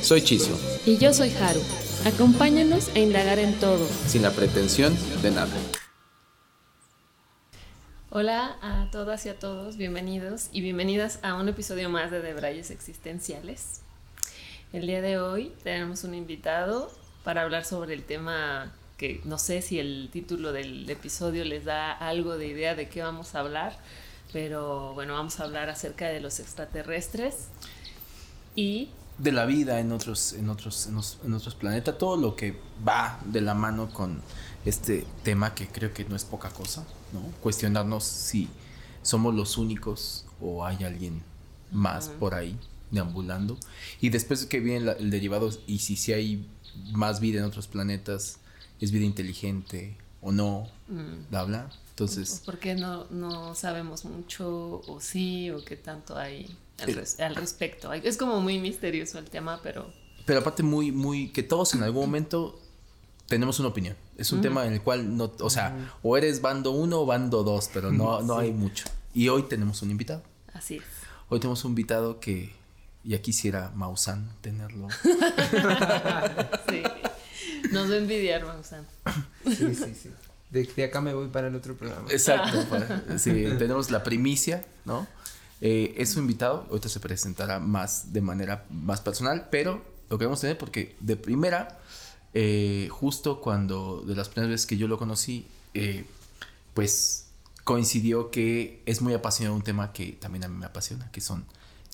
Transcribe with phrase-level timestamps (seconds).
[0.00, 0.58] Soy Chiso.
[0.86, 1.60] Y yo soy Haru.
[2.04, 3.84] Acompáñanos a indagar en todo.
[4.06, 5.52] Sin la pretensión de nada.
[8.10, 12.70] Hola a todas y a todos, bienvenidos y bienvenidas a un episodio más de Debrayes
[12.70, 13.80] Existenciales.
[14.72, 16.90] El día de hoy tenemos un invitado
[17.24, 21.92] para hablar sobre el tema que no sé si el título del episodio les da
[21.92, 23.76] algo de idea de qué vamos a hablar,
[24.32, 27.48] pero bueno, vamos a hablar acerca de los extraterrestres
[28.54, 33.20] y de la vida en otros en otros en, otros planetas, todo lo que va
[33.24, 34.22] de la mano con
[34.64, 37.20] este tema que creo que no es poca cosa, ¿no?
[37.40, 38.48] Cuestionarnos si
[39.02, 41.22] somos los únicos o hay alguien
[41.72, 42.56] más por ahí
[42.90, 43.58] deambulando.
[44.00, 46.46] Y después que viene el derivado, y si, si hay
[46.92, 48.38] más vida en otros planetas,
[48.80, 51.30] es vida inteligente o no, mm.
[51.30, 51.70] bla, bla.
[51.90, 52.42] Entonces...
[52.44, 57.92] ¿Por qué no, no sabemos mucho o sí o qué tanto hay al, al respecto?
[57.92, 59.92] Es como muy misterioso el tema, pero...
[60.24, 62.60] Pero aparte muy, muy, que todos en algún momento
[63.28, 63.96] tenemos una opinión.
[64.16, 67.44] Es un tema en el cual no, o sea, o eres bando uno o bando
[67.44, 68.84] dos, pero no, no hay mucho.
[69.14, 70.22] Y hoy tenemos un invitado.
[70.52, 70.84] Así es.
[71.28, 72.54] Hoy tenemos un invitado que
[73.04, 74.88] ya quisiera Mausan tenerlo.
[76.68, 76.82] sí.
[77.70, 78.86] Nos va a envidiar Mausan.
[79.44, 80.10] Sí, sí, sí.
[80.50, 82.08] De, acá me voy para el otro programa.
[82.10, 82.66] Exacto.
[83.18, 85.06] sí, tenemos la primicia, ¿no?
[85.60, 90.40] Eh, es un invitado, ahorita se presentará más de manera más personal, pero lo queremos
[90.40, 91.78] tener porque de primera
[92.34, 96.04] eh, justo cuando de las primeras veces que yo lo conocí, eh,
[96.74, 97.26] pues
[97.64, 101.44] coincidió que es muy apasionado un tema que también a mí me apasiona, que son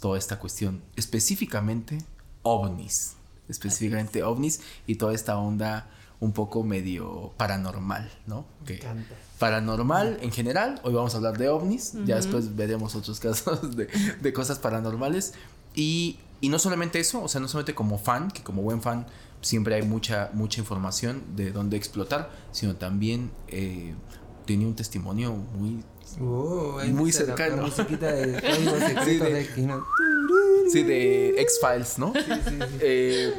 [0.01, 1.99] toda esta cuestión, específicamente
[2.43, 3.15] ovnis,
[3.49, 5.89] específicamente ovnis y toda esta onda
[6.21, 8.47] un poco medio paranormal, ¿no?
[8.67, 8.81] Que
[9.45, 13.89] paranormal en general, hoy vamos a hablar de ovnis, ya después veremos otros casos de,
[14.23, 15.35] de cosas paranormales.
[15.75, 19.07] Y, y, no solamente eso, o sea, no solamente como fan, que como buen fan
[19.43, 23.95] siempre hay mucha, mucha información de dónde explotar, sino también eh,
[24.47, 25.85] tenía un testimonio muy,
[26.23, 27.65] oh, muy cercano.
[27.69, 28.41] de,
[30.71, 32.15] sí, de, X-Files, ¿no?
[32.81, 33.35] Eh,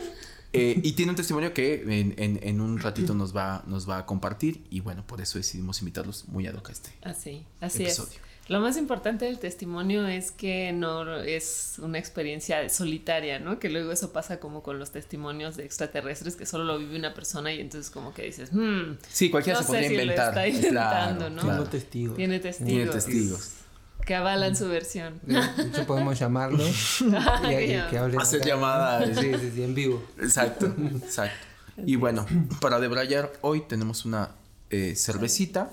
[0.56, 4.06] eh, y tiene un testimonio que en, en, un ratito nos va, nos va a
[4.06, 8.20] compartir y bueno, por eso decidimos invitarlos muy a a este así, así episodio.
[8.48, 13.58] Lo más importante del testimonio es que no es una experiencia solitaria, ¿no?
[13.58, 17.16] Que luego eso pasa como con los testimonios de extraterrestres que solo lo vive una
[17.16, 20.30] persona y entonces como que dices, hmm, sí, cualquiera se podría inventar.
[20.30, 21.42] está inventando, ¿no?
[21.42, 22.18] Tiene testigos.
[22.18, 22.72] Tiene testigos.
[22.72, 23.65] Tiene testigos.
[24.06, 25.20] Que avalan su versión.
[25.24, 28.18] De hecho, podemos llamarlo y, que hable.
[28.18, 29.06] Hacer llamada.
[29.16, 30.04] Sí, sí, sí, en vivo.
[30.20, 31.46] Exacto, exacto.
[31.86, 32.26] Y bueno,
[32.62, 34.30] para debrayar, hoy tenemos una
[34.70, 35.72] eh, cervecita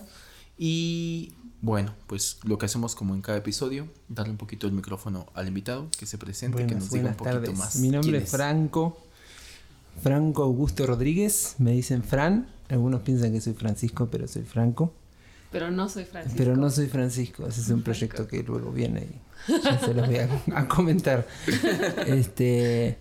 [0.59, 5.27] y bueno, pues lo que hacemos como en cada episodio, darle un poquito el micrófono
[5.35, 7.77] al invitado, que se presente, que nos diga un poquito más.
[7.77, 8.99] Mi nombre es Franco,
[10.03, 14.93] Franco Augusto Rodríguez, me dicen Fran, algunos piensan que soy Francisco, pero soy Franco.
[15.53, 16.37] Pero no soy Francisco.
[16.39, 19.07] Pero no soy Francisco, ese es un proyecto que luego viene
[19.49, 20.17] y ya se los voy
[20.55, 21.27] a, comentar.
[22.07, 22.99] este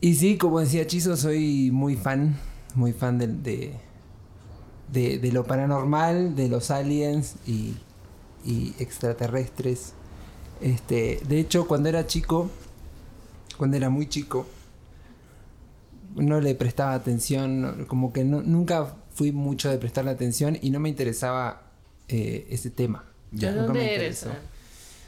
[0.00, 2.36] y sí, como decía Chizo, soy muy fan,
[2.74, 3.72] muy fan de
[4.92, 7.74] de, lo paranormal, de los aliens y,
[8.78, 9.94] extraterrestres.
[10.60, 12.50] Este, de hecho, cuando era chico,
[13.56, 14.46] cuando era muy chico,
[16.14, 20.88] no le prestaba atención, como que nunca fui mucho de prestarle atención y no me
[20.88, 21.62] interesaba
[22.08, 23.04] eh, ese tema.
[23.30, 24.26] ¿De dónde eres?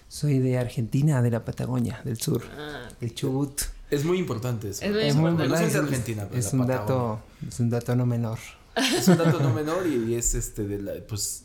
[0.09, 3.63] Soy de Argentina, de la Patagonia, del sur, ah, el Chubut.
[3.91, 4.85] Es muy importante eso.
[4.85, 5.67] Es muy, importante.
[5.67, 8.39] Es, Argentina, es un dato, es un dato no menor.
[8.77, 11.45] Es un dato no menor y, es este de la, pues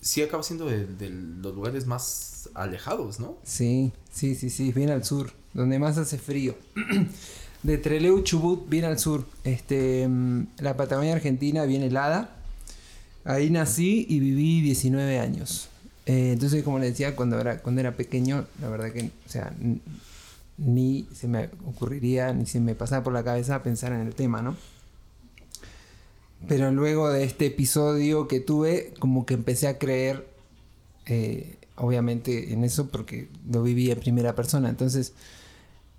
[0.00, 3.38] sí acaba siendo de, los lugares más alejados, ¿no?
[3.44, 6.56] Sí, sí, sí, sí, bien al sur, donde más hace frío.
[7.62, 9.24] de Treleu, Chubut, bien al sur.
[9.44, 12.36] Este, mm, la Patagonia Argentina, bien helada.
[13.24, 15.68] Ahí nací y viví 19 años.
[16.06, 19.52] Eh, entonces, como le decía, cuando era, cuando era pequeño, la verdad que, o sea,
[20.58, 24.42] ni se me ocurriría, ni se me pasaba por la cabeza pensar en el tema,
[24.42, 24.56] ¿no?
[26.48, 30.26] Pero luego de este episodio que tuve, como que empecé a creer,
[31.06, 34.68] eh, obviamente, en eso porque lo viví en primera persona.
[34.68, 35.12] Entonces,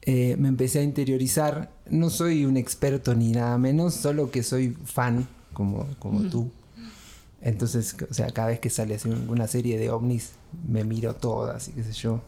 [0.05, 1.71] eh, me empecé a interiorizar.
[1.89, 6.51] No soy un experto ni nada menos, solo que soy fan, como, como tú.
[7.41, 8.97] Entonces, o sea, cada vez que sale
[9.27, 10.31] una serie de ovnis,
[10.67, 12.21] me miro todas y qué sé yo.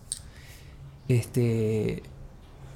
[1.07, 2.03] Este.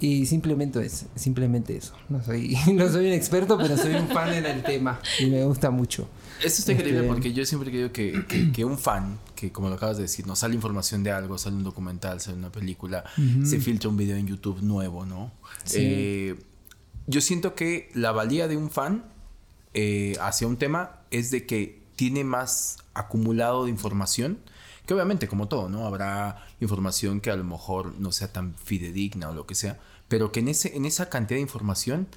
[0.02, 1.94] Y simplemente es, simplemente eso.
[2.08, 5.00] No soy, no soy un experto, pero soy un fan en el tema.
[5.20, 6.08] Y me gusta mucho.
[6.44, 9.70] Eso está increíble Este- porque yo siempre creo que, que, que un fan, que como
[9.70, 13.04] lo acabas de decir, nos sale información de algo, sale un documental, sale una película,
[13.44, 15.32] se filtra un video en YouTube nuevo, ¿no?
[15.64, 15.78] Sí.
[15.82, 16.36] Eh,
[17.08, 19.06] yo siento que la valía de un fan
[19.74, 24.40] eh, hacia un tema es de que tiene más acumulado de información.
[24.86, 25.86] Que obviamente, como todo, ¿no?
[25.86, 29.80] Habrá información que a lo mejor no sea tan fidedigna o lo que sea.
[30.08, 32.08] Pero que en, ese, en esa cantidad de información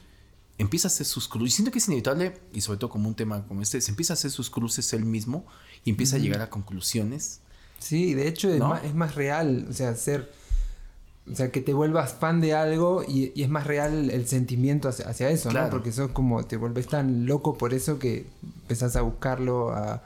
[0.62, 1.52] empieza a hacer sus cruces.
[1.52, 4.12] Y siento que es inevitable, y sobre todo como un tema como este, se empieza
[4.12, 5.44] a hacer sus cruces él mismo
[5.84, 7.40] y empieza a llegar a conclusiones.
[7.78, 10.32] Sí, de hecho es, más, es más real, o sea, ser,
[11.30, 14.88] o sea, que te vuelvas fan de algo y, y es más real el sentimiento
[14.88, 15.66] hacia, hacia eso, Claro.
[15.66, 15.70] ¿no?
[15.72, 18.26] Porque sos como, te vuelves tan loco por eso que
[18.62, 20.04] empezás a buscarlo, a,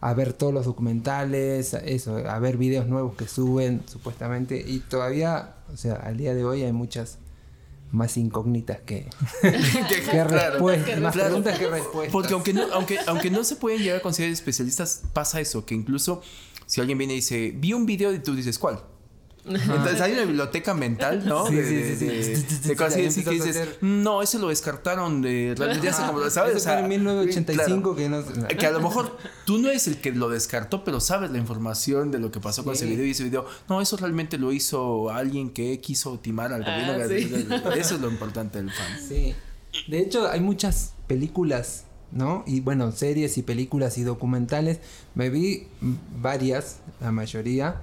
[0.00, 4.78] a ver todos los documentales, a eso, a ver videos nuevos que suben, supuestamente, y
[4.78, 7.18] todavía, o sea, al día de hoy hay muchas
[7.92, 9.08] más incógnitas que,
[9.88, 11.28] que Claro, respuestas, más claro.
[11.28, 12.12] preguntas que respuestas.
[12.12, 15.74] Porque aunque no, aunque, aunque no se pueden llegar a considerar especialistas, pasa eso, que
[15.74, 16.22] incluso
[16.66, 18.80] si alguien viene y dice, vi un video y tú dices, ¿cuál?
[19.46, 21.46] Entonces hay una biblioteca mental, ¿no?
[21.46, 22.68] Sí, de, sí, sí, de- sí.
[22.68, 26.30] de cosas que dices, hacer- no, ese lo descartaron de realmente ya sé cómo lo
[26.30, 26.50] sabes.
[26.56, 27.96] Eso o sea, en 1985 claro.
[27.96, 28.48] que no...
[28.58, 29.16] Que a lo mejor
[29.46, 32.64] tú no eres el que lo descartó, pero sabes la información de lo que pasó
[32.64, 33.46] con ese video y ese video.
[33.68, 37.08] No, eso realmente lo hizo alguien que quiso timar al Ah, gobierno.
[37.08, 37.46] sí.
[37.80, 38.98] Eso es lo importante del fan.
[39.08, 39.34] Sí.
[39.88, 42.44] De hecho, hay muchas películas, ¿no?
[42.46, 44.80] Y bueno, series y películas y documentales.
[45.14, 45.66] Me vi
[46.20, 47.82] varias, la mayoría.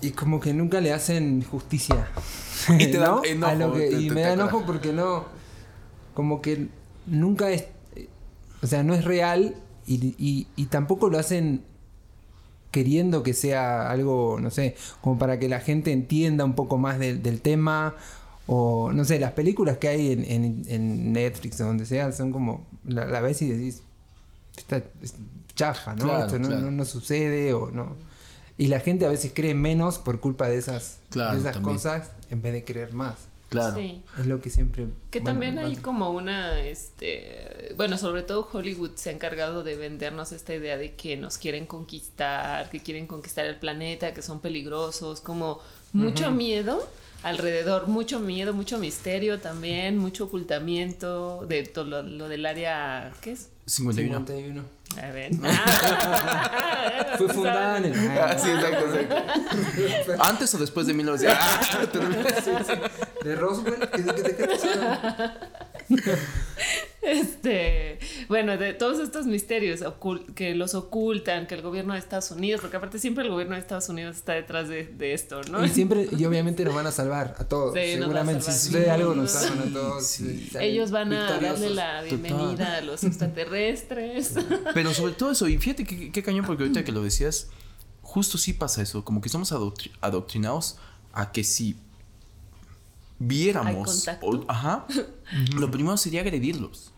[0.00, 2.08] Y como que nunca le hacen justicia.
[2.78, 3.24] Y te da ¿no?
[3.24, 4.48] enojo, A lo que- te- y te- me da coraje.
[4.50, 5.24] enojo porque no.
[6.14, 6.68] Como que
[7.06, 7.66] nunca es.
[8.62, 9.54] O sea, no es real
[9.86, 11.62] y, y- y tampoco lo hacen
[12.70, 16.98] queriendo que sea algo, no sé, como para que la gente entienda un poco más
[16.98, 17.94] del, del tema.
[18.48, 22.32] O, no sé, las películas que hay en, en- en Netflix o donde sea son
[22.32, 22.66] como.
[22.84, 23.82] La, la ves y decís.
[24.56, 25.14] Esta es
[25.54, 26.04] chafa, ¿no?
[26.04, 26.62] Claro, Esto no, claro.
[26.62, 27.96] no- no sucede o no.
[28.58, 31.76] Y la gente a veces cree menos por culpa de esas, Claro, de esas también.
[31.76, 33.16] cosas en vez de creer más.
[33.48, 33.76] Claro.
[33.76, 34.02] Sí.
[34.18, 34.86] Es lo que siempre.
[35.10, 35.82] Que bueno, también hay bueno.
[35.82, 40.94] como una, este, bueno, sobre todo Hollywood se ha encargado de vendernos esta idea de
[40.94, 45.60] que nos quieren conquistar, que quieren conquistar el planeta, que son peligrosos, como
[45.92, 46.86] mucho miedo
[47.22, 53.32] alrededor, mucho miedo, mucho misterio también, mucho ocultamiento de todo lo, lo del área, ¿qué
[53.32, 53.48] es?
[53.66, 54.18] 51.
[54.26, 54.64] 51.
[55.02, 55.30] A ver.
[55.44, 58.10] Ah, Fue fundada en el.
[58.18, 60.22] Ah, sí, exacto, exacto.
[60.22, 61.48] Antes o después de 1900.
[63.24, 63.88] De Roswell.
[63.90, 64.68] ¿Qué, qué, qué, qué pasó?
[67.16, 67.98] Este,
[68.28, 69.80] bueno, de todos estos misterios
[70.34, 73.60] que los ocultan, que el gobierno de Estados Unidos, porque aparte siempre el gobierno de
[73.60, 75.64] Estados Unidos está detrás de, de esto, ¿no?
[75.64, 77.74] Y siempre, y obviamente nos van a salvar a todos.
[77.74, 80.04] Sí, nos va a Seguramente, si sucede algo, nos salvan a todos.
[80.06, 80.50] Sí.
[80.58, 84.34] Ellos van a darle la bienvenida a los extraterrestres.
[84.74, 87.48] Pero sobre todo eso, y fíjate qué, qué cañón, porque ahorita que lo decías,
[88.02, 90.76] justo sí pasa eso, como que somos adoctri- adoctrinados
[91.12, 91.76] a que si
[93.18, 94.86] viéramos, o- ajá,
[95.56, 96.92] lo primero sería agredirlos.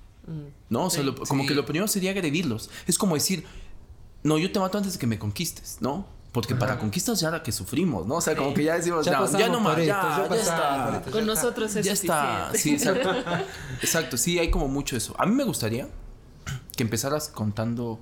[0.68, 0.84] ¿No?
[0.86, 1.06] O sea, Sí.
[1.06, 1.48] lo- como Sí.
[1.48, 2.70] que lo primero sería agredirlos.
[2.86, 3.44] Es como decir,
[4.22, 6.06] no, yo te mato antes de que me conquistes, ¿no?
[6.32, 8.16] Porque para conquistas ya la que sufrimos, ¿no?
[8.16, 10.96] O sea, como que ya decimos, Ya ya, ya no más, ya, ya ya está.
[10.98, 11.10] esto.
[11.10, 12.50] Con ya nosotros es ya está.
[12.54, 13.10] Sí, exacto.
[13.82, 15.14] exacto, sí, hay como mucho eso.
[15.18, 15.88] A mí me gustaría
[16.76, 17.98] que empezaras contando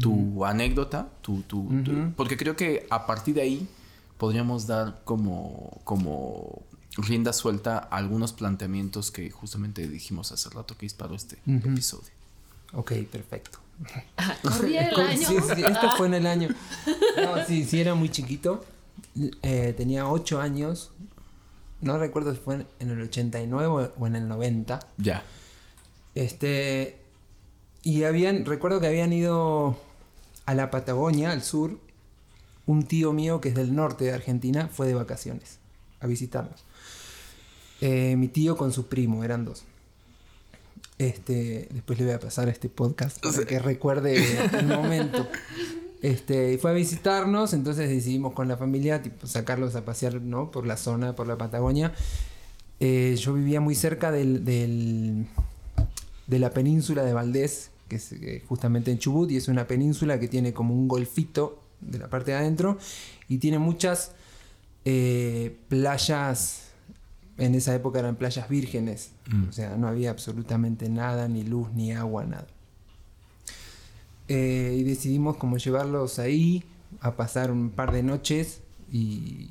[0.00, 2.12] tu anécdota, tu, tu, tu- Ujú.
[2.16, 3.68] porque creo que a partir de ahí
[4.18, 6.62] podríamos dar como, como
[6.96, 12.10] rienda suelta a algunos planteamientos que justamente dijimos hace rato que disparó este episodio.
[12.72, 13.58] Ok, perfecto.
[14.42, 15.18] Corría el año.
[15.18, 16.48] sí, sí, esto fue en el año.
[17.16, 18.64] No, sí, sí, era muy chiquito.
[19.42, 20.90] Eh, tenía 8 años.
[21.80, 24.80] No recuerdo si fue en el 89 o en el 90.
[24.98, 25.22] Ya.
[26.14, 27.00] Este.
[27.82, 28.44] Y habían.
[28.44, 29.78] Recuerdo que habían ido
[30.44, 31.78] a la Patagonia, al sur.
[32.66, 35.58] Un tío mío que es del norte de Argentina fue de vacaciones
[36.00, 36.65] a visitarnos.
[37.80, 39.64] Eh, mi tío con su primo, eran dos.
[40.98, 44.16] Este, después le voy a pasar este podcast para que recuerde
[44.58, 45.26] el momento.
[46.02, 50.50] Este, y fue a visitarnos, entonces decidimos con la familia tipo, sacarlos a pasear ¿no?
[50.52, 51.92] por la zona, por la Patagonia.
[52.80, 55.26] Eh, yo vivía muy cerca del, del-
[56.26, 60.20] de la península de Valdés, que es eh, justamente en Chubut, y es una península
[60.20, 62.78] que tiene como un golfito de la parte de adentro
[63.28, 64.12] y tiene muchas
[64.84, 66.65] eh, playas
[67.38, 69.48] en esa época eran playas vírgenes, Mm.
[69.48, 72.46] o sea, no había absolutamente nada, ni luz, ni agua, nada.
[74.28, 76.64] Eh, y decidimos como llevarlos ahí
[77.00, 79.50] a pasar un par de noches y,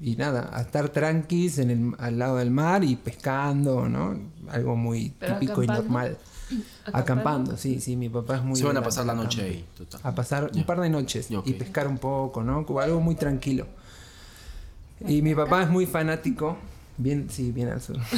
[0.00, 4.18] y nada, a estar tranquis en el, al lado del mar y pescando, ¿no?
[4.48, 6.16] Algo muy ¿Pero típico y normal.
[6.92, 8.56] Acampando, sí, sí, mi papá es muy...
[8.56, 10.00] Se van a pasar la noche ahí, total.
[10.04, 12.64] A pasar un par de noches y pescar un poco, ¿no?
[12.80, 13.66] Algo muy tranquilo.
[15.08, 16.56] Y mi papá es muy fanático,
[16.96, 17.96] bien, sí, bien al sur.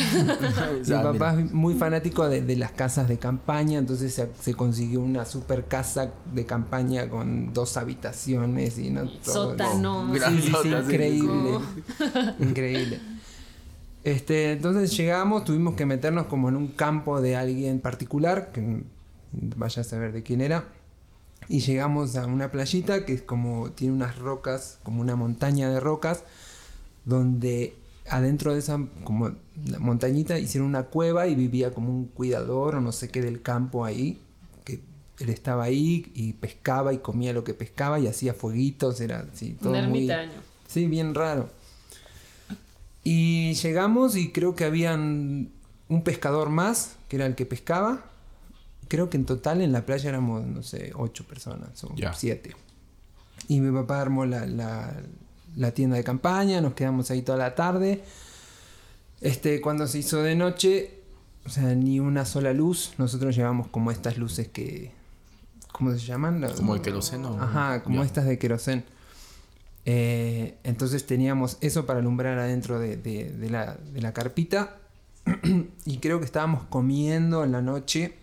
[0.86, 1.46] Mi Ah, papá mira.
[1.46, 5.64] es muy fanático de, de las casas de campaña, entonces se, se consiguió una super
[5.66, 9.50] casa de campaña con dos habitaciones y no todo.
[9.50, 10.12] Sótano.
[10.14, 11.58] Sí, sí, sí, increíble.
[12.40, 13.00] increíble.
[14.04, 18.84] Este, entonces llegamos, tuvimos que meternos como en un campo de alguien particular, que
[19.32, 20.64] vaya a saber de quién era.
[21.48, 25.80] Y llegamos a una playita que es como, tiene unas rocas, como una montaña de
[25.80, 26.22] rocas,
[27.04, 27.76] donde
[28.10, 29.30] adentro de esa como
[29.64, 33.42] la montañita hicieron una cueva y vivía como un cuidador o no sé qué del
[33.42, 34.20] campo ahí,
[34.64, 34.80] que
[35.18, 39.52] él estaba ahí y pescaba y comía lo que pescaba y hacía fueguitos, era así,
[39.60, 40.10] todo Un muy...
[40.10, 40.40] ermitaño.
[40.68, 41.48] Sí, bien raro.
[43.04, 45.50] Y llegamos y creo que habían
[45.88, 48.04] un pescador más, que era el que pescaba.
[48.88, 52.54] Creo que en total en la playa éramos, no sé, ocho personas o siete.
[53.48, 55.02] Y mi papá armó la, la-
[55.56, 58.02] la tienda de campaña, nos quedamos ahí toda la tarde.
[59.20, 61.00] Este, cuando se hizo de noche,
[61.46, 62.92] o sea, ni una sola luz.
[62.98, 64.92] Nosotros llevamos como estas luces que...
[65.72, 66.40] ¿Cómo se llaman?
[66.40, 67.36] La- Como el queroseno.
[67.40, 68.06] Ajá, como Ya.
[68.06, 68.84] estas de querosén.
[69.84, 74.76] Eh, entonces teníamos eso para alumbrar adentro de, de- de la, de la carpita.
[75.84, 78.14] y creo que estábamos comiendo en la noche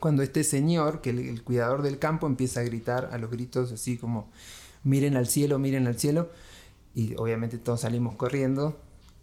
[0.00, 3.72] cuando este señor, que el, el cuidador del campo, empieza a gritar a los gritos
[3.72, 4.30] así como,
[4.84, 6.28] miren al cielo, miren al cielo.
[6.96, 8.76] Y obviamente todos salimos corriendo.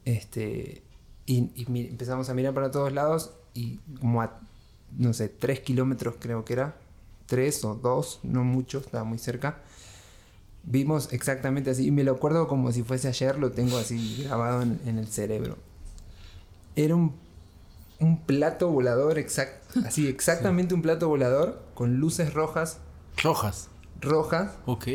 [0.05, 0.83] Este,
[1.25, 4.39] y, y empezamos a mirar para todos lados y como a,
[4.97, 6.75] no sé, tres kilómetros creo que era,
[7.25, 9.57] tres o dos, no mucho, estaba muy cerca.
[10.65, 14.61] Vimos exactamente así, y me lo acuerdo como si fuese ayer, lo tengo así grabado
[14.61, 15.57] en, en el cerebro.
[16.75, 17.13] Era un,
[17.99, 22.77] un plato volador, exact, así exactamente un plato volador, con luces rojas,
[23.21, 23.69] Rojas.
[24.01, 24.87] rojas, Ok.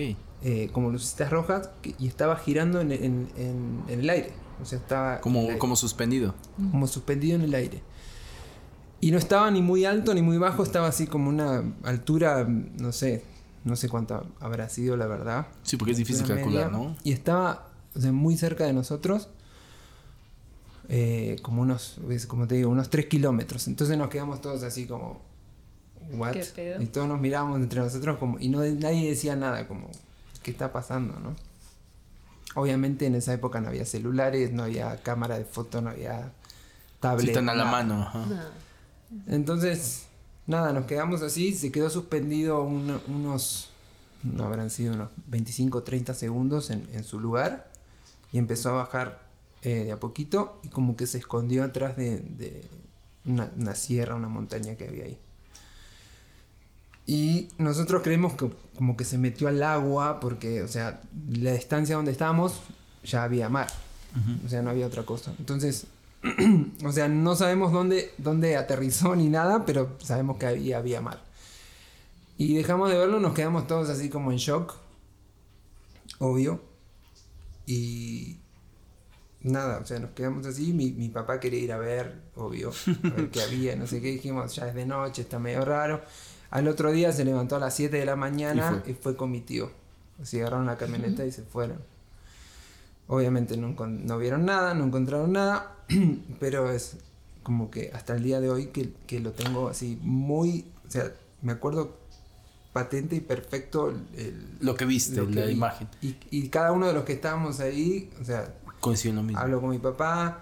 [0.42, 4.32] Eh, como lucecitas rojas, que- y estaba girando en, en- en- en el aire.
[4.62, 6.34] O sea, estaba Como, como suspendido.
[6.70, 7.80] como suspendido en el aire.
[9.00, 12.90] Y no estaba ni muy alto ni muy bajo, estaba así como una altura, no
[12.92, 13.22] sé,
[13.64, 15.46] no sé cuánto habrá sido la verdad.
[15.62, 16.78] Sí, porque es difícil calcular, media.
[16.88, 16.96] ¿no?
[17.04, 19.28] Y estaba o sea, muy cerca de nosotros,
[20.88, 23.68] eh, como unos, como te digo, unos 3 kilómetros.
[23.68, 25.20] Entonces nos quedamos todos así como,
[26.12, 26.32] ¿what?
[26.32, 26.82] ¿Qué pedo?
[26.82, 29.90] Y todos nos mirábamos entre nosotros como, y no, nadie decía nada, como,
[30.48, 31.36] ¿qué está pasando, no?
[32.54, 36.32] Obviamente en esa época no había celulares, no había cámara de foto, no había
[37.00, 37.24] tablet.
[37.26, 38.02] Sí, están a la mano.
[38.02, 38.26] ajá.
[38.26, 38.42] No.
[39.34, 40.06] Entonces,
[40.46, 43.70] nada, nos quedamos así, se quedó suspendido un- unos,
[44.22, 47.70] no habrán sido unos 25 30 segundos en, en su lugar
[48.32, 49.20] y empezó a bajar
[49.62, 52.64] eh, de a poquito y como que se escondió atrás de, de
[53.24, 55.18] una, una sierra, una montaña que había ahí.
[57.08, 61.00] Y nosotros creemos que como que se metió al agua porque, o sea,
[61.30, 62.60] la distancia donde estábamos
[63.02, 63.66] ya había mar.
[64.44, 65.32] O sea, no había otra cosa.
[65.38, 65.86] Entonces,
[66.84, 71.22] o sea, no sabemos dónde, dónde aterrizó ni nada, pero sabemos que ahí había mar.
[72.36, 74.74] Y dejamos de verlo, nos quedamos todos así como en shock.
[76.18, 76.60] Obvio.
[77.64, 78.36] Y
[79.40, 80.74] nada, o sea, nos quedamos así.
[80.74, 84.08] Mi, mi papá quería ir a ver, obvio, a ver qué había, no sé qué.
[84.08, 86.02] Dijimos, ya es de noche, está medio raro.
[86.50, 89.02] Al otro día se levantó a las 7 de la mañana Y y fue.
[89.02, 89.70] fue, con mi tío.
[90.20, 91.78] Así agarraron la camioneta y se fueron.
[93.06, 95.76] Obviamente no, vieron nada, no encontraron nada,
[96.40, 96.96] pero es
[97.42, 101.10] como que hasta el día de hoy que, que lo tengo así muy, o sea,
[101.40, 101.96] me acuerdo
[102.74, 105.52] patente y perfecto el, Lo que viste, lo que la vi.
[105.52, 105.88] imagen.
[106.02, 109.40] Y, y cada uno de los que estábamos ahí, o sea, Coincido en lo mismo.
[109.40, 110.40] hablo con mi papá,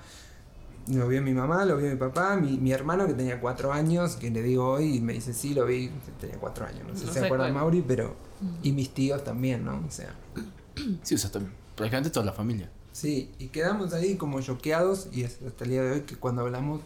[0.88, 4.16] lo vio mi mamá, lo vio mi papá, mi, mi hermano que tenía cuatro años,
[4.16, 5.90] que le digo hoy y me dice, sí, lo vi,
[6.21, 7.55] tenía cuatro años, no sé No si se acuerda cuál.
[7.55, 8.14] Mauri, pero...
[8.62, 9.83] Y mis tíos también, ¿no?
[9.87, 10.14] O sea...
[11.02, 11.31] Sí, o sea,
[11.75, 12.71] prácticamente toda la familia.
[12.93, 16.43] Sí, y quedamos ahí como choqueados y es hasta el día de hoy que cuando
[16.43, 16.83] hablamos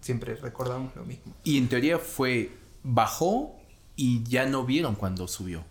[0.00, 1.32] siempre recordamos lo mismo.
[1.44, 2.50] Y en teoría fue,
[2.82, 3.54] bajó
[3.96, 5.64] y ya no vieron cuando subió.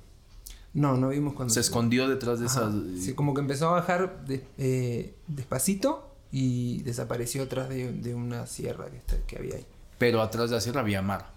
[0.74, 1.54] No, no vimos cuando...
[1.54, 3.04] Se escondió detrás de Ajá, esas...
[3.04, 8.46] Sí, como que empezó a bajar de- eh, despacito y desapareció atrás de, de una
[8.48, 9.66] sierra que, está- que había ahí.
[10.00, 11.28] Pero atrás de la sierra había mar.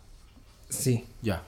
[0.70, 1.42] Sí, Ya.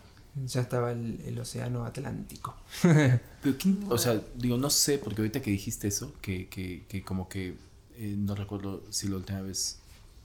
[0.47, 2.55] ya estaba el, el océano Atlántico.
[2.83, 7.03] Pero quién- o sea, digo, no sé, porque ahorita que dijiste eso, que, que, que
[7.03, 7.57] como que
[7.97, 9.79] eh, no recuerdo si la última vez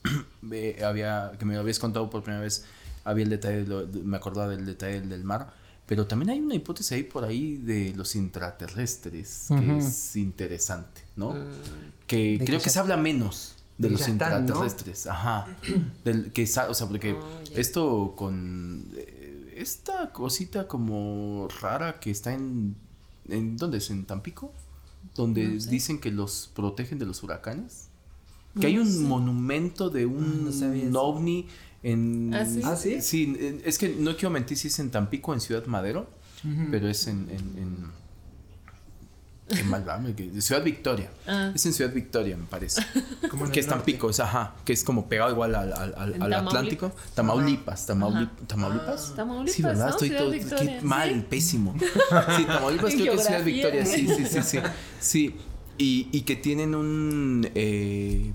[0.52, 2.66] eh, había, que me habías contado por primera vez,
[3.06, 5.54] había el detalle, de lo- de- me acordaba del detalle del mar,
[5.94, 11.34] pero también hay una hipótesis ahí por ahí de los intraterrestres, que es interesante, ¿no?
[11.34, 11.44] Mm.
[12.08, 14.40] Que creo que se habla menos de los ya están, ¿no?
[14.40, 15.46] intraterrestres, ajá.
[16.04, 17.60] Del, que, o sea, porque Oh, ya.
[17.62, 22.76] esto con eh, esta cosita como rara que está en,
[23.30, 23.92] en ¿dónde es?
[23.92, 24.52] ¿En Tampico?
[25.14, 25.70] Donde No sé.
[25.70, 27.90] dicen que los protegen de los huracanes.
[28.60, 31.02] Que hay un monumento de un eso.
[31.04, 31.48] ovni
[31.84, 32.34] en...
[32.34, 32.62] ¿Ah, sí?
[32.64, 33.02] ¿Ah, sí?
[33.02, 36.10] Sí, en- es que no quiero mentir si es en Tampico o en Ciudad Madero,
[36.72, 37.30] pero es en...
[37.30, 38.04] en, en
[39.46, 41.12] Qué mal va, me- que- Ciudad Victoria.
[41.28, 41.52] Ah.
[41.54, 42.82] Es en Ciudad Victoria, me parece.
[43.30, 43.80] Como en que es norte.
[43.80, 46.92] Tampico, es ajá, que es como pegado igual al, al, al- En al Atlántico.
[47.14, 48.32] Tamaulipas, Tamauli- Ajá.
[48.48, 49.14] Tamaulipas.
[49.16, 49.86] Tamaulipas, Sí, ¿verdad?
[49.86, 49.92] ¿no?
[49.92, 51.26] Estoy Ciudad todo qué mal, sí.
[51.30, 51.76] pésimo.
[52.38, 53.44] Sí, Tamaulipas En creo que es Ciudad.
[53.44, 54.60] Victoria, sí, sí, sí, sí.
[55.02, 55.36] Sí,
[55.78, 58.32] y, y que tienen un eh,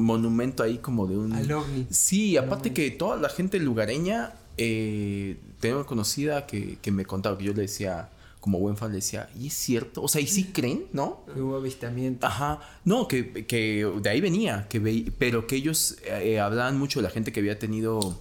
[0.00, 1.32] monumento ahí como de un...
[1.32, 1.86] Al ovni.
[1.90, 7.36] Sí, aparte que toda la gente lugareña, eh, tengo una conocida que, que me contaba,
[7.38, 8.08] que yo le decía,
[8.40, 10.02] como buen fan, le decía, ¿y es cierto?
[10.02, 11.20] O sea, ¿y sí creen, no?
[11.32, 12.26] Que hubo avistamiento.
[12.26, 17.00] Ajá, no, que, que de ahí venía, que ve- pero que ellos eh, hablaban mucho
[17.00, 18.18] de la gente que había tenido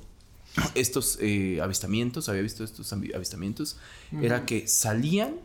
[0.75, 3.77] estos eh, avistamientos, había visto estos avi- avistamientos,
[4.21, 5.35] era que salían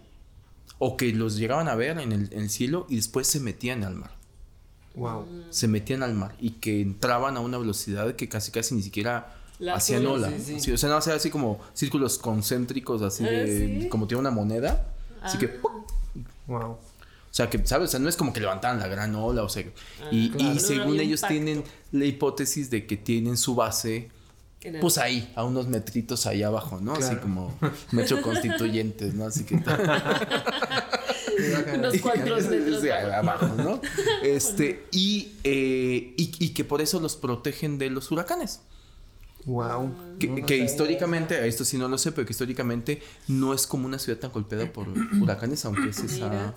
[0.79, 3.85] o que los llegaban a ver en el, en el cielo y después se metían
[3.85, 4.14] al mar,
[4.95, 5.27] Wow.
[5.51, 9.35] se metían al mar y que entraban a una velocidad que casi casi ni siquiera
[9.59, 10.73] La hacían ola, sí, sí.
[10.73, 13.89] O sea, no, o sea, así como círculos concéntricos, así Ah, de, ¿sí?
[13.89, 14.87] como tiene una moneda,
[15.23, 15.47] así que...
[15.47, 15.61] Ah.
[15.63, 15.73] ¡pum!
[16.47, 16.71] Wow.
[16.71, 16.79] O
[17.37, 17.89] sea, que, ¿sabes?
[17.89, 19.65] O sea, no es como que levantaran la gran ola, o sea,
[20.13, 20.51] y, claro.
[20.53, 21.29] y No según ellos impacto.
[21.35, 24.11] tienen la hipótesis de que tienen su base,
[24.81, 26.93] pues ahí, a unos metritos ahí abajo, ¿no?
[26.95, 27.53] Así como
[27.91, 29.27] metro constituyentes, ¿no?
[29.27, 29.57] Así que...
[31.75, 32.85] Unos cuatro metros
[33.15, 33.81] abajo, ¿no?
[34.23, 38.61] Este, y, eh, y, y que por eso los protegen de los huracanes.
[39.47, 39.95] Wow.
[40.19, 43.99] Que, que históricamente, esto sí no lo sé, pero que históricamente no es como una
[43.99, 44.89] ciudad tan golpeada por
[45.21, 46.29] huracanes, aunque es esa...
[46.29, 46.55] Mira,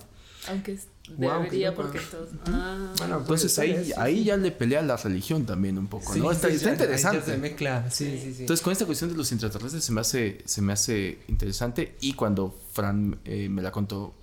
[0.48, 1.82] aunque es- debería loco.
[1.82, 2.28] porque todos...
[2.46, 4.24] Ah, Bueno, puede Entonces ahí, ahí sí.
[4.24, 6.30] ya le pelea la religión también un poco, Sí, ¿no?
[6.30, 7.22] Está, sí, está interesante.
[7.22, 7.90] se mezcla.
[7.90, 8.40] Sí, sí, sí.
[8.42, 11.96] Entonces, con esta cuestión de los intraterrestres se me hace, se me hace interesante.
[12.00, 14.14] Y cuando Fran eh, me la contó,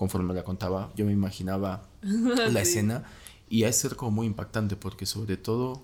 [0.00, 3.04] conforme me la contaba, yo me imaginaba la escena.
[3.50, 5.82] Y es ser como muy impactante, porque sobre todo,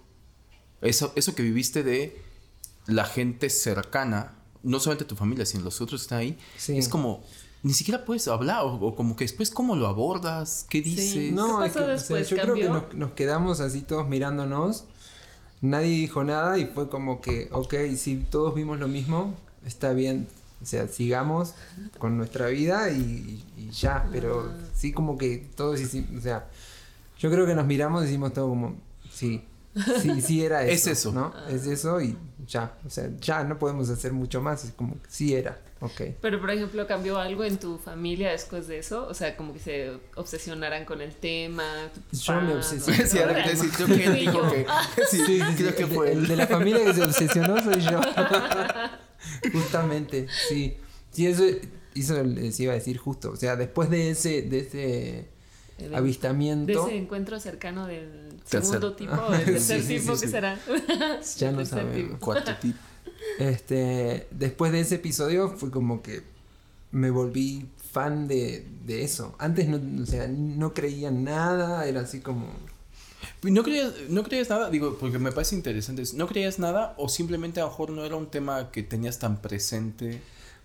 [0.80, 2.16] eso, eso que viviste de
[2.86, 6.78] la gente cercana, no solamente tu familia, sino los otros que están ahí, Sí.
[6.78, 7.22] es como,
[7.62, 10.64] ni siquiera puedes hablar, o, o como que después, ¿cómo lo abordas?
[10.70, 11.32] ¿Qué dices?
[11.32, 12.28] No, ¿Qué es que, pasó o sea, después?
[12.30, 14.84] yo creo que nos, nos quedamos así todos mirándonos.
[15.60, 19.34] Nadie dijo nada y fue como que, ok, si todos vimos lo mismo,
[19.66, 20.26] está bien.
[20.62, 21.54] O sea, sigamos
[21.98, 24.08] con nuestra vida y, y ya.
[24.10, 24.58] Pero Ah.
[24.74, 26.46] sí como que todos hicimos, o sea,
[27.18, 28.76] yo creo que nos miramos y decimos todo como,
[29.10, 29.44] sí,
[30.02, 30.72] sí, sí era eso.
[30.74, 31.12] Es eso.
[31.12, 31.32] ¿no?
[31.48, 32.16] Es eso y
[32.46, 32.74] ya.
[32.86, 34.64] O sea, ya no podemos hacer mucho más.
[34.64, 36.00] Es como, sí era, ok.
[36.22, 39.06] Pero, por ejemplo, ¿cambió algo en tu familia después de eso?
[39.06, 41.64] O sea, como que se obsesionaran con el tema.
[42.10, 42.98] tu Yo me obsesioné.
[42.98, 43.06] ¿no?
[43.08, 44.50] Sí, ahora que te creo que yo.
[44.50, 44.66] que...
[45.10, 47.80] Sí, Sí, sí, creo sí, que fue el de la familia que se obsesionó soy
[47.82, 48.00] yo.
[49.52, 50.76] Justamente, sí.
[51.10, 51.44] Sí, eso
[51.94, 53.30] hizo, les iba a decir justo.
[53.30, 55.28] O sea, después de ese, de ese
[55.78, 58.64] El- De avistamiento, ese encuentro cercano del Tercer.
[58.64, 60.32] segundo tipo, o el tercer Sí, sí, tipo, sí, ¿qué sí.
[60.32, 60.58] será?
[61.38, 61.94] ya no sabemos.
[61.96, 62.18] tipo.
[62.18, 62.76] Cuarto tip.
[63.38, 66.22] Este, después de ese episodio fue como que
[66.92, 69.34] me volví fan de, de eso.
[69.38, 72.46] Antes no, o sea, no creía en nada, era así como
[73.50, 74.70] ¿No creías, ¿No creías nada?
[74.70, 76.02] Digo, porque me parece interesante.
[76.14, 79.40] ¿No creías nada o simplemente a lo mejor no era un tema que tenías tan
[79.40, 80.20] presente?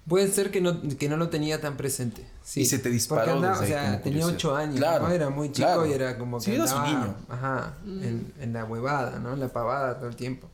[0.07, 2.25] Puede ser que no, que no lo tenía tan presente.
[2.43, 2.61] Sí.
[2.61, 5.13] Y se te disparó Porque andaba, desde o sea, tenía ocho años, Claro, ¿no?
[5.13, 5.85] Era muy chico claro.
[5.85, 7.15] y era como que Sí, eras un andaba, niño.
[7.29, 9.33] Ajá, en, en la huevada, ¿no?
[9.33, 10.49] En la pavada todo el tiempo.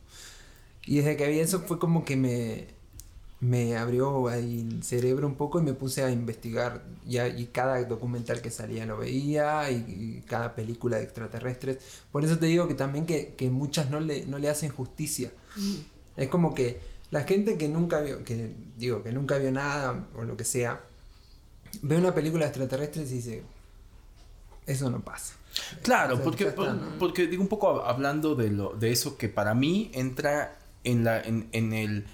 [0.84, 2.66] Y desde que había eso fue como que me,
[3.40, 6.82] me abrió ahí el cerebro un poco y me puse a investigar.
[7.06, 11.78] Ya, y cada documental que salía lo veía y, y cada película de extraterrestres.
[12.10, 15.30] Por eso te digo que también que, que muchas no le, no le hacen justicia.
[16.16, 20.24] Es como que la gente que nunca vio, que digo, que nunca vio nada o
[20.24, 20.82] lo que sea,
[21.82, 23.42] ve una película de extraterrestres y dice,
[24.66, 25.34] eso no pasa.
[25.82, 26.54] Claro, O sea, porque,
[26.98, 31.20] porque digo un poco hablando de lo de eso que para mí entra en la
[31.20, 32.06] en, en el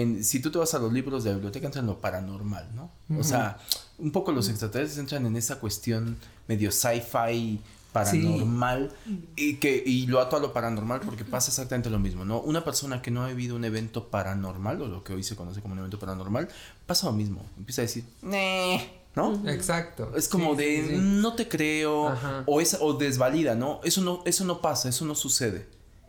[0.00, 2.70] en si tú te vas a los libros de la biblioteca entra en lo paranormal,
[2.74, 2.90] ¿no?
[3.18, 3.58] O sea,
[3.98, 6.16] un poco los extraterrestres entran en esa cuestión
[6.48, 7.60] medio sci-fi
[7.92, 8.90] paranormal
[9.36, 12.40] y que y lo ato a lo paranormal porque pasa exactamente lo mismo, ¿no?
[12.40, 15.60] Una persona que no ha vivido un evento paranormal o lo que hoy se conoce
[15.60, 16.48] como un evento paranormal
[16.86, 19.46] pasa lo mismo, empieza a decir, "Nee, ¿no?
[19.48, 20.12] Exacto.
[20.16, 20.96] Es como Sí, de sí, sí.
[20.98, 22.44] no te creo Ajá.
[22.46, 23.80] o es o desvalida, ¿no?
[23.84, 25.66] Eso no eso no pasa, eso no sucede.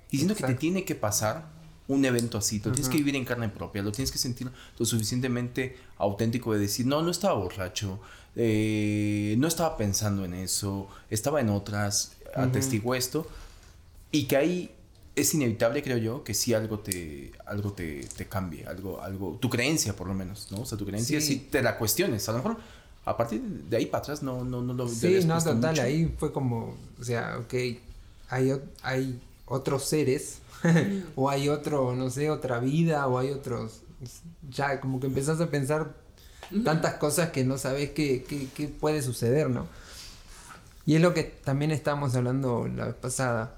[0.09, 1.51] Y siento que te tiene que pasar
[1.87, 4.85] un evento así, lo tienes que vivir en carne propia, lo tienes que sentir lo
[4.85, 7.99] suficientemente auténtico de decir, no, no estaba borracho,
[8.35, 13.27] eh, no estaba pensando en eso, estaba en otras, atestiguó esto,
[14.11, 14.71] y que ahí
[15.15, 19.49] es inevitable, creo yo, que sí algo te, algo te, te cambie, algo, algo, tu
[19.49, 20.61] creencia por lo menos, ¿no?
[20.61, 21.27] O sea, tu creencia Sí.
[21.27, 22.57] sí, te la cuestiones, a lo mejor
[23.05, 25.81] a partir de ahí para atrás no, no, no lo Sí, no, total, mucho.
[25.81, 27.53] ahí fue como, o sea, ok,
[28.29, 30.39] hay, hay otros seres,
[31.15, 33.81] o hay otro, no sé, otra vida, o hay otros,
[34.49, 35.95] ya como que empezás a pensar
[36.63, 39.67] tantas cosas que no sabes qué, qué, qué puede suceder, ¿no?
[40.85, 43.57] Y es lo que también estábamos hablando la vez pasada.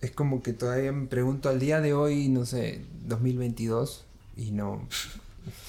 [0.00, 4.04] Es como que todavía me pregunto al día de hoy, no sé, 2022,
[4.36, 4.86] y no...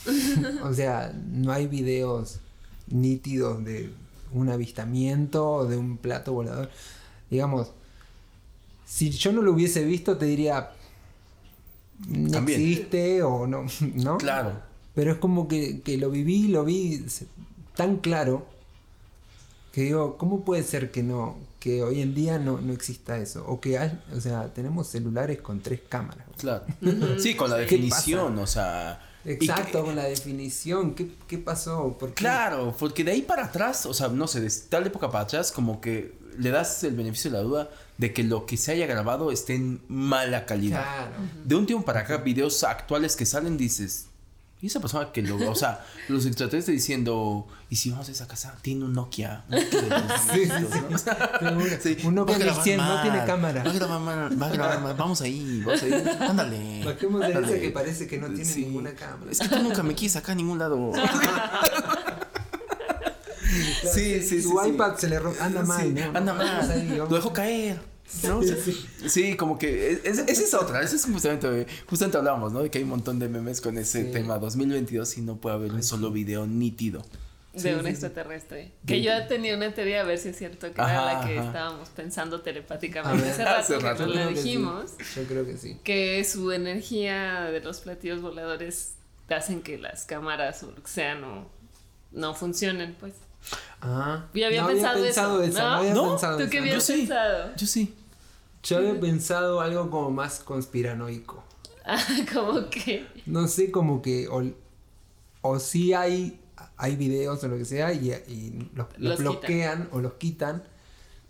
[0.64, 2.40] o sea, no hay videos
[2.88, 3.92] nítidos de
[4.32, 6.70] un avistamiento o de un plato volador.
[7.30, 7.72] Digamos,
[8.86, 10.72] si yo no lo hubiese visto, te diría,
[12.08, 12.62] no También.
[12.62, 14.18] existe o no, ¿no?
[14.18, 14.54] Claro.
[14.94, 17.06] Pero es como que, que lo viví, lo vi
[17.76, 18.46] tan claro
[19.72, 23.46] que digo, ¿cómo puede ser que no, que hoy en día no, no exista eso?
[23.46, 26.26] O que hay, o sea, tenemos celulares con tres cámaras.
[26.38, 26.64] Claro.
[27.20, 29.02] Sí, con la ¿Qué definición, o sea.
[29.26, 31.98] que- Exacto, con la definición, ¿qué, qué pasó?
[32.00, 32.16] ¿Por qué?
[32.16, 35.52] Claro, porque de ahí para atrás, o sea, no sé, de tal época para atrás,
[35.52, 38.86] como que le das el beneficio de la duda de que lo que se haya
[38.88, 40.82] grabado esté en mala calidad.
[40.84, 41.14] Claro.
[41.44, 44.08] De un tiempo para acá, videos actuales que salen, dices.
[44.62, 45.52] Y esa persona que lo.
[45.52, 47.46] O sea, los extraterrestres diciendo.
[47.70, 48.56] ¿Y si vamos a esa casa?
[48.62, 49.44] Tiene un Nokia.
[49.50, 50.48] Un Nokia de los sí.
[51.42, 51.80] ¿no?
[51.82, 53.64] Sí, un a Nokia grabar 1100, no tiene cámara.
[53.64, 54.96] Va a grabar mal, va a grabar mal.
[54.96, 56.04] Vamos ahí, vamos ahí.
[56.20, 56.86] Ándale.
[56.86, 58.66] Bajemos de esa que parece que no tiene Sí.
[58.66, 59.30] ninguna cámara.
[59.32, 60.92] Es que tú nunca me quieres sacar a ningún lado.
[63.94, 64.42] sí, sí, sí.
[64.42, 64.70] Su sí.
[64.70, 66.18] iPad se le anda mal, Sí, ¿no?
[66.18, 66.88] anda ahí, mal.
[66.98, 67.10] vamos.
[67.10, 67.80] Lo dejó caer.
[68.24, 68.40] ¿no?
[69.08, 72.62] Sí, como que es- es- esa es otra, esa es justamente, justamente hablábamos, ¿no?
[72.62, 74.12] De que hay un montón de memes con ese Sí.
[74.12, 77.04] tema 2022 y no puede haber un solo video nítido.
[77.54, 77.90] de Sí, un sí, sí.
[77.92, 78.74] extraterrestre.
[78.86, 81.40] Que yo tenía una teoría, a ver si es cierto, que era Ajá, la que
[81.40, 81.48] ajá.
[81.48, 84.12] estábamos pensando telepáticamente hace rato, hace que rato.
[84.12, 84.34] que sí.
[84.44, 85.78] dijimos, Yo creo que sí.
[85.82, 88.96] que su energía de los platillos voladores
[89.30, 91.48] hacen que las cámaras o lo que sea no,
[92.12, 93.14] no funcionen, pues.
[93.82, 95.70] Ah, Yo había no pensado, había pensado eso, eso, ¿no?
[95.70, 96.10] no había ¿No?
[96.12, 96.94] pensado ¿Tú qué habías Yo sí.
[97.02, 97.52] pensado?
[97.56, 97.94] Yo sí.
[98.64, 101.44] Yo había pensado algo como más conspiranoico.
[101.88, 102.04] Ah,
[102.34, 103.06] como que...
[103.28, 104.42] No sé, como que o,
[105.42, 106.40] o sí hay,
[106.78, 109.24] hay videos o lo que sea y, y los, los Los quitan.
[109.40, 110.64] bloquean o los quitan,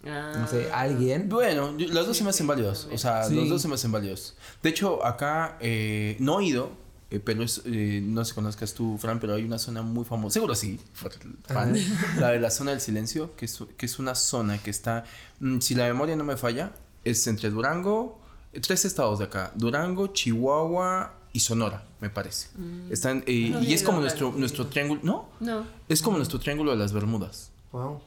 [0.06, 1.28] ah, no sé, alguien.
[1.28, 2.88] Bueno, yo- los dos Sí, se me hacen válidos.
[2.89, 3.36] O sea, Sí.
[3.36, 4.38] los dos se me hacen válidos.
[4.63, 6.71] De hecho, acá eh, no he ido,
[7.12, 10.06] eh, pero es, eh, no sé si conozcas tú, Fran, pero hay una zona muy
[10.06, 10.34] famosa.
[10.34, 11.76] Seguro sí, fan.
[12.20, 15.04] La de la zona del silencio, que es, que es una zona que está,
[15.39, 16.72] mm, si la memoria no me falla,
[17.04, 18.20] es entre Durango,
[18.54, 22.48] eh, tres estados de acá: Durango, Chihuahua y Sonora, me parece.
[22.89, 25.02] Están, eh, No y es como nuestro, nuestro triángulo.
[25.04, 25.65] No, No.
[25.89, 27.52] es como nuestro triángulo de las Bermudas.
[27.72, 28.00] Wow.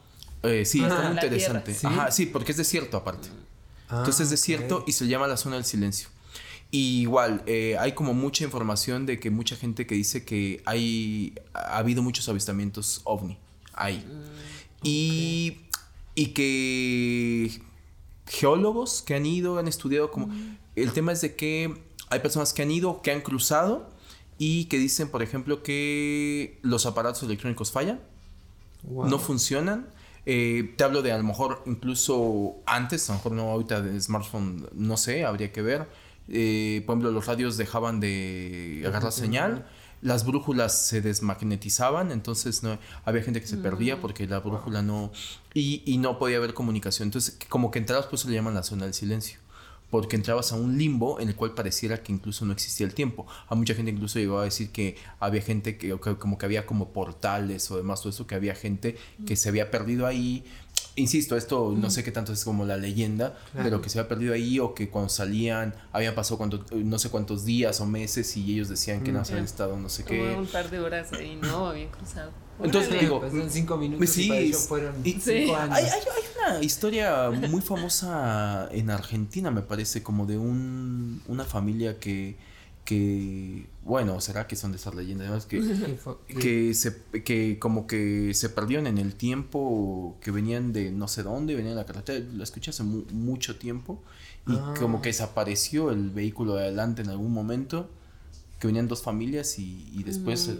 [0.43, 1.73] Eh, sí, Ah, está muy interesante.
[1.73, 1.95] tierra.
[2.03, 3.29] Ajá, sí, porque es desierto aparte.
[3.89, 6.09] Ah, Entonces es desierto y se llama la zona del silencio.
[6.71, 11.33] Y igual, eh, hay como mucha información de que mucha gente que dice que hay,
[11.53, 13.37] ha habido muchos avistamientos ovni
[13.73, 14.05] ahí.
[14.83, 15.57] Y,
[16.13, 17.61] y que
[18.27, 20.29] geólogos que han ido, han estudiado como...
[20.75, 21.75] El tema es de que
[22.09, 23.89] hay personas que han ido, que han cruzado
[24.37, 27.99] y que dicen, por ejemplo, que los aparatos electrónicos fallan
[28.83, 29.09] Wow.
[29.09, 29.87] no funcionan.
[30.25, 33.99] Eh, te hablo de a lo mejor incluso antes, a lo mejor no ahorita de
[33.99, 35.87] smartphone, no sé, habría que ver.
[36.29, 39.65] Eh, por ejemplo, los radios dejaban de agarrar señal,
[40.01, 45.11] las brújulas se desmagnetizaban, entonces no, había gente que se perdía porque la brújula no...
[45.53, 47.07] Y, y no podía haber comunicación.
[47.07, 49.39] Entonces, como que entrabas, por eso le llaman la zona del silencio.
[49.89, 53.25] Porque entrabas a un limbo en el cual pareciera que incluso no existía el tiempo.
[53.47, 56.67] A mucha gente incluso llegó a decir que había gente que, que como que había
[56.67, 60.45] como portales o demás, todo eso, que había gente que se había perdido ahí.
[60.99, 63.63] Insisto, esto no sé qué tanto es como la leyenda, Claro.
[63.63, 67.09] pero que se había perdido ahí o que cuando salían habían pasado cuánto- no sé
[67.09, 70.35] cuántos días o meses y ellos decían que no habían estado no sé qué.
[70.37, 71.73] un par de horas ahí, ¿no?
[71.73, 72.31] Bien cruzado.
[72.61, 73.03] Entonces, Órale.
[73.07, 75.49] digo, Pasaron cinco minutos Sí, y para fueron y- cinco Sí.
[75.51, 75.69] años.
[75.77, 81.45] Hay, hay- hay una historia muy famosa en Argentina, me parece, como de un, una
[81.45, 82.35] familia que,
[82.85, 85.61] que, bueno, será que son de esas leyendas, que,
[86.39, 91.23] Que se, que como que se perdieron en el tiempo, que venían de no sé
[91.23, 94.01] dónde, venían de la carretera, la escuché hace mu- mucho tiempo,
[94.47, 94.73] y Ah.
[94.79, 97.89] como que desapareció el vehículo de adelante en algún momento,
[98.59, 100.57] que venían dos familias y, y después eh,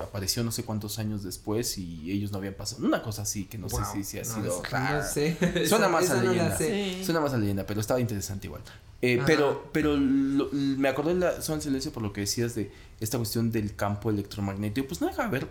[0.00, 2.86] apareció no sé cuántos años después y ellos no habían pasado.
[2.86, 3.80] Una cosa así que no Wow.
[3.80, 4.62] sé si, si ha No, sido.
[4.70, 5.02] rara.
[5.02, 5.36] no sé.
[5.66, 6.58] Suena Esa- más a no leyenda.
[7.04, 8.62] Suena más a leyenda, pero estaba interesante igual.
[9.02, 12.54] Eh, pero pero lo- me acordé en la zona del silencio por lo que decías
[12.54, 14.86] de esta cuestión del campo electromagnético.
[14.88, 15.48] Pues no deja de ver.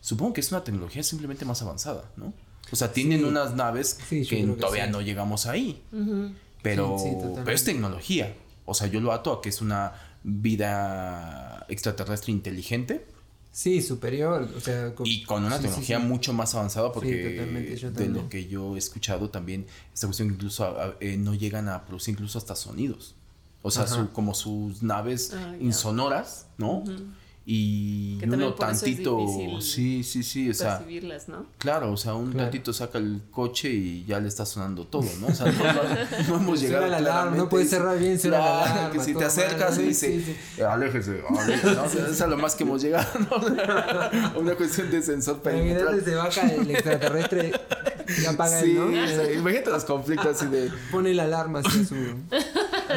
[0.00, 2.32] Supongo que es una tecnología simplemente más avanzada, ¿no?
[2.72, 3.24] O sea, tienen Sí.
[3.26, 4.90] unas naves Sí, que todavía sí.
[4.92, 5.82] no llegamos ahí.
[6.62, 6.96] Pero
[7.46, 8.34] es tecnología.
[8.64, 9.92] O sea, yo lo ato a que es una
[10.24, 13.06] vida extraterrestre inteligente
[13.56, 14.46] Sí, superior.
[14.54, 16.04] O sea, con- y con una sí, tecnología sí.
[16.04, 20.34] mucho más avanzada porque yo de lo que yo he escuchado también, esta cuestión que
[20.34, 23.14] incluso a- a- eh, no llegan a producir incluso hasta sonidos.
[23.62, 26.84] O sea, su- como sus naves Ah, insonoras, ¿no?
[27.48, 30.84] Y Que uno es tantito, sí, sí, sí, o sea,
[31.28, 31.46] ¿no?
[31.58, 32.46] claro, o sea, un Claro.
[32.46, 35.28] tantito saca el coche y ya le está sonando todo, ¿no?
[35.28, 38.44] O sea, no, no- no hemos llegado la alarma, no puedes cerrar bien, suena la
[38.46, 40.36] claro, alarma, que si te acercas mal, y sí, dice, sí.
[40.60, 41.82] "Eh, aléjese, aléjese", ¿no?
[41.84, 43.36] O sea, es a lo más que hemos llegado, ¿no?
[44.40, 46.04] Una cuestión de sensor perimetral.
[46.04, 47.52] se baja el extraterrestre
[48.22, 49.06] y apaga Sí, el, ¿no?
[49.06, 50.68] sea, imagínate los conflictos así de...
[50.90, 51.94] Pone la alarma así en su...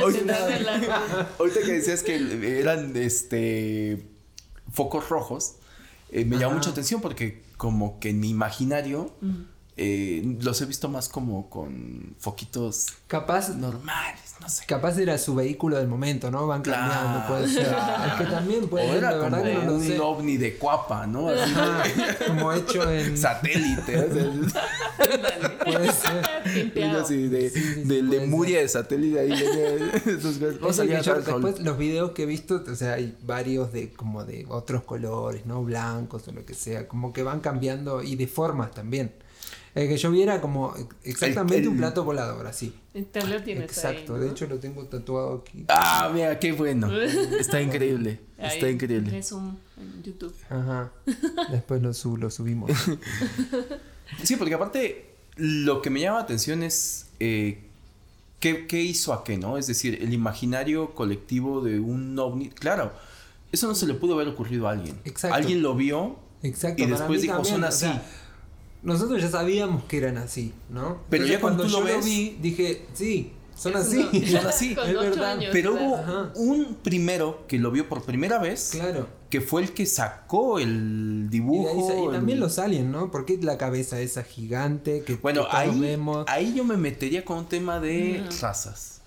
[0.02, 0.38] Ahorita,
[1.38, 4.08] ahorita que decías que eran este
[4.72, 5.56] focos rojos,
[6.12, 6.56] eh, me llamó Ajá.
[6.56, 9.12] mucha atención porque como que en mi imaginario
[9.82, 14.66] eh, los he visto más como con foquitos Capaz, normales, no sé.
[14.66, 16.48] capaz era su vehículo del momento, ¿no?
[16.48, 17.68] Van Claro, cambiando, puede ser.
[17.68, 18.06] claro.
[18.06, 20.00] Es que también puede o ser, era la como verdad que no lo un sé.
[20.00, 21.30] ovni de cuapa, ¿no?
[21.30, 21.54] Así,
[22.28, 23.18] como hecho en...
[23.18, 23.98] satélite.
[25.66, 26.29] Puede ser.
[26.44, 27.02] Pimpeado.
[27.02, 29.32] así de, Sí, sí, sí, de puede Lemuria de satélite ahí.
[30.06, 30.56] Esos güeyes.
[30.56, 31.42] Es Vamos a el que salir a yo- dar sol.
[31.44, 35.46] después los videos que he visto, o sea, hay varios de como de otros colores,
[35.46, 35.64] ¿no?
[35.64, 39.12] Blancos o lo que sea, como que van cambiando y de formas también.
[39.76, 40.74] El que yo viera como
[41.04, 42.74] exactamente El- el- un plato volador, así.
[42.96, 45.64] En tablet tienes Exacto, ahí, de hecho lo tengo tatuado aquí.
[45.70, 46.90] Ah, mira, qué bueno.
[47.40, 48.20] Está increíble.
[48.40, 49.16] Está increíble.
[49.18, 49.60] Es un
[50.04, 50.34] YouTube.
[50.50, 50.92] Ajá.
[51.52, 52.72] Después lo, sub- lo subimos.
[54.24, 55.09] Sí, porque aparte
[55.40, 57.60] lo que me llama la atención es eh,
[58.40, 59.58] ¿qué, qué hizo a qué, ¿no?
[59.58, 62.50] Es decir, el imaginario colectivo de un ovni.
[62.50, 62.92] Claro,
[63.52, 65.00] eso no se le pudo haber ocurrido a alguien.
[65.06, 65.36] Exacto.
[65.36, 66.82] Alguien lo vio Exacto.
[66.84, 67.80] y para después dijo, también, son o así.
[67.80, 68.04] sea,
[68.84, 71.02] nosotros ya sabíamos que eran así, ¿no?
[71.10, 73.98] Pero ya cuando tú lo yo ves- lo vi, dije, sí, son así.
[73.98, 74.72] no- Son así.
[74.72, 75.32] Es verdad.
[75.34, 75.86] años, Pero claro.
[75.88, 76.32] hubo Ajá.
[76.36, 79.08] un primero que lo vio por primera vez, Claro.
[79.30, 81.70] Que fue el que sacó el Y, dibujo.
[81.70, 83.12] ahí sa- y el- también los aliens, ¿no?
[83.12, 86.26] Porque la cabeza esa gigante que, Bueno, que ahí, vemos.
[86.28, 88.42] ahí yo me metería con un tema de Ujú.
[88.42, 89.02] razas.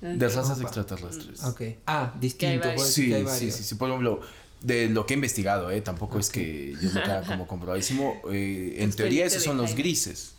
[0.00, 0.62] De razas Opa.
[0.62, 1.44] extraterrestres.
[1.44, 1.62] Ok.
[1.86, 2.68] Ah, distinto.
[2.78, 4.20] Sí, que hay sí, sí, sí, por ejemplo,
[4.60, 5.80] de lo que he investigado, ¿eh?
[5.80, 8.20] tampoco es que yo me queda como comprobadísimo.
[8.32, 10.34] eh, en teoría esos son los grises.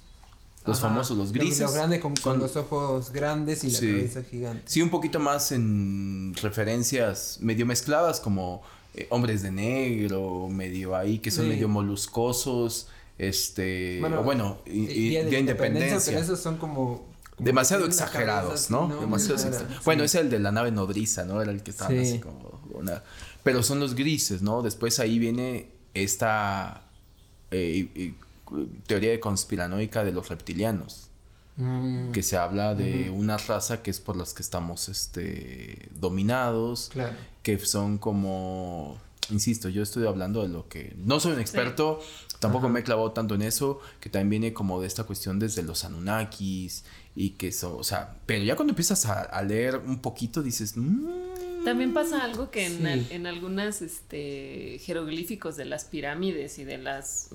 [0.65, 0.88] Los Ajá.
[0.89, 1.60] famosos, los grises.
[1.60, 3.88] Los, grandes con, con los ojos grandes y la Sí.
[3.91, 4.63] cabeza gigante.
[4.65, 8.62] Sí, un poquito más en referencias medio mezcladas, como
[8.95, 11.49] eh, hombres de negro, medio ahí, que son Sí.
[11.52, 12.88] medio moluscosos.
[13.17, 13.97] Este.
[13.99, 15.99] Bueno, o bueno y, y Día de Día Independencia.
[16.13, 17.06] pero esos son como.
[17.36, 18.86] como Demasiado exagerados, ¿no?
[18.88, 19.67] así, Demasiado exagerados.
[19.78, 19.82] sí.
[19.86, 21.41] Bueno, es el de la nave nodriza, ¿no?
[21.41, 21.97] Era el que estaba Sí.
[21.97, 23.04] así como una...
[23.43, 24.62] Pero son los grises, ¿no?
[24.62, 26.84] Después ahí viene esta
[27.52, 28.13] eh,
[28.88, 31.10] teoría de conspiranoica de los reptilianos,
[31.56, 36.90] Mm, que se habla de una raza que es por las que estamos este, dominados,
[36.92, 37.16] Claro.
[37.44, 38.98] que son como...
[39.30, 40.96] Insisto, yo estoy hablando de lo que...
[40.98, 42.02] No soy un experto,
[42.40, 45.62] tampoco me he clavado tanto en eso, que también viene como de esta cuestión desde
[45.62, 50.00] los Anunnakis y que eso, o sea, pero ya cuando empiezas a, a leer un
[50.02, 50.76] poquito dices...
[50.76, 51.64] "Mm".
[51.66, 52.86] También pasa algo que en, Sí.
[52.88, 57.30] al- en algunas este, jeroglíficos de las pirámides y de las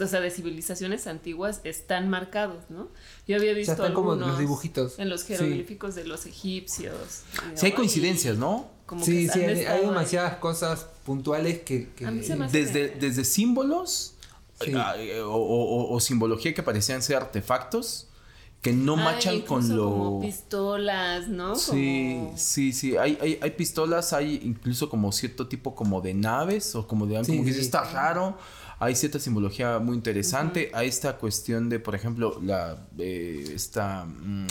[0.00, 2.88] o sea, de civilizaciones antiguas están marcados, ¿no?
[3.28, 4.98] Yo había visto están como algunos los dibujitos.
[4.98, 5.28] en los Sí.
[5.28, 7.22] jeroglíficos de los egipcios.
[7.54, 8.72] Sí hay ay, coincidencias, ¿no?
[8.86, 9.86] como Sí, que sí, hay, hay estado ahí.
[9.86, 11.88] demasiadas cosas puntuales que.
[11.96, 14.14] que- A mí se me hace- Desde, desde símbolos
[14.60, 14.72] Sí.
[14.76, 18.08] ah, eh, o, o- o simbología que parecían ser artefactos
[18.62, 19.90] que no Ay, machan con lo...
[19.90, 21.54] como pistolas, ¿no?
[21.56, 22.96] Sí, Como- sí, sí.
[22.96, 27.22] Hay, hay, hay pistolas, hay incluso como cierto tipo como de naves o como de
[27.24, 27.60] Sí, como que sí.
[27.60, 28.36] está raro.
[28.78, 30.70] Hay cierta simbología muy interesante.
[30.74, 34.46] Hay esta cuestión de, por ejemplo, la eh, esta mm,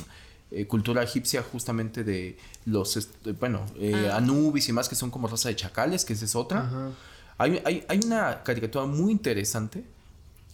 [0.51, 4.17] eh, cultura egipcia justamente de los, est- eh, bueno, eh, Ah.
[4.17, 6.61] Anubis y más que son como raza de chacales, que esa es otra.
[6.61, 6.91] Ajá.
[7.39, 9.83] Hay, hay, hay una caricatura muy interesante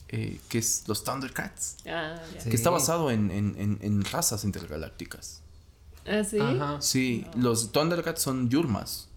[0.08, 2.16] eh, que es los Thundercats, Ah.
[2.42, 2.50] Sí.
[2.50, 5.42] que está basado en, en, en, en razas intergalácticas.
[6.08, 6.40] Ah, sí.
[6.40, 6.82] Ajá.
[6.82, 9.09] Sí, los Thundercats son Yurmas,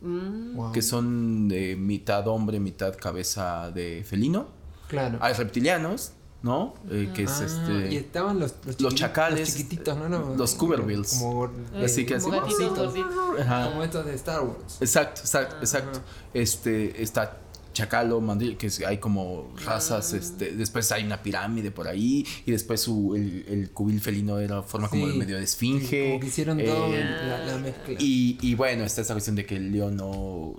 [0.00, 0.72] Mm, Wow.
[0.72, 4.48] que son de mitad hombre, mitad cabeza de felino.
[4.88, 5.18] Claro.
[5.20, 6.74] Hay reptilianos, ¿no?
[6.90, 7.92] Eh, que es Ah, este...
[7.92, 10.08] Y estaban los, los, los chacales, los chiquititos, ¿no?
[10.08, 11.14] no los Coopervilles.
[11.18, 14.78] Como, Eh, Así que como así- gatitos como estos de Star Wars.
[14.80, 15.60] Exacto, exacto, Ajá.
[15.64, 16.00] exacto.
[16.34, 17.38] Este, está
[17.72, 20.16] Chacalo, Mandril, que hay como razas, Ah.
[20.16, 24.62] este, después hay una pirámide por ahí, y después su, el, el cubil felino era
[24.62, 26.08] forma como de medio de esfinge.
[26.08, 27.94] como que hicieron todo eh, la, la mezcla.
[27.98, 30.54] y, y bueno, está esa cuestión de que el león no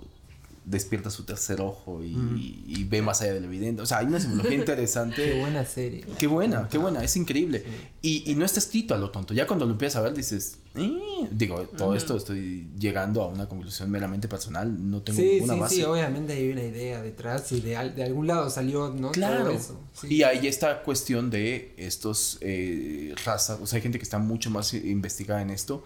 [0.64, 3.82] despierta su tercer ojo y, y ve más allá del evidente.
[3.82, 5.16] O sea, hay una simbología interesante.
[5.16, 6.04] Qué buena serie.
[6.18, 7.64] Qué buena, qué buena, es increíble.
[8.00, 9.34] Y, y no está escrito a lo tonto.
[9.34, 13.48] Ya cuando lo empiezas a ver dices, "Eh", digo, todo esto estoy llegando a una
[13.48, 15.74] conclusión meramente personal, no tengo Sí, ninguna sí, base.
[15.76, 19.10] sí, obviamente hay una idea detrás y de, al- de algún lado salió, ¿no?
[19.10, 19.44] Claro.
[19.46, 19.80] Todo eso.
[20.00, 20.14] sí.
[20.14, 24.50] Y hay esta cuestión de estos eh, razas, o sea, hay gente que está mucho
[24.50, 25.84] más investigada en esto.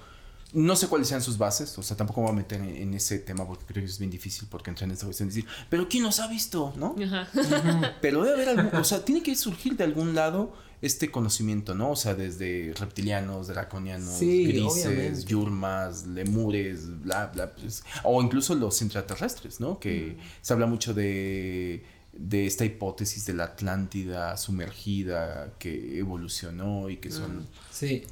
[0.53, 2.95] No sé cuáles sean sus bases, o sea, tampoco me voy a meter en, en
[2.95, 5.51] ese tema porque creo que es bien difícil porque entra en esta cuestión de decir,
[5.69, 6.73] pero ¿quién los ha visto?
[6.77, 6.95] ¿No?
[7.05, 7.29] Ajá.
[8.01, 11.91] Pero debe haber algún, o sea, tiene que surgir de algún lado este conocimiento, ¿no?
[11.91, 15.25] O sea, desde reptilianos, draconianos, Sí, grises, obviamente.
[15.25, 19.81] yurmas, lemures, bla, bla, pues, o incluso los intraterrestres, ¿no?
[19.81, 21.83] Que se habla mucho de,
[22.13, 27.47] de esta hipótesis de la Atlántida sumergida que evolucionó y que son...
[27.73, 28.05] Sí.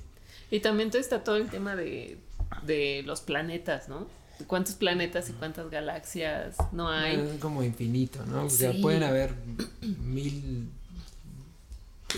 [0.54, 2.18] Y también todo está todo el tema de,
[2.64, 4.06] de los planetas, ¿no?
[4.46, 7.16] ¿Cuántos planetas y cuántas galaxias no hay?
[7.16, 8.44] Es como infinito, ¿no?
[8.44, 8.78] O sea, Sí.
[8.80, 9.34] pueden haber
[10.02, 10.68] mil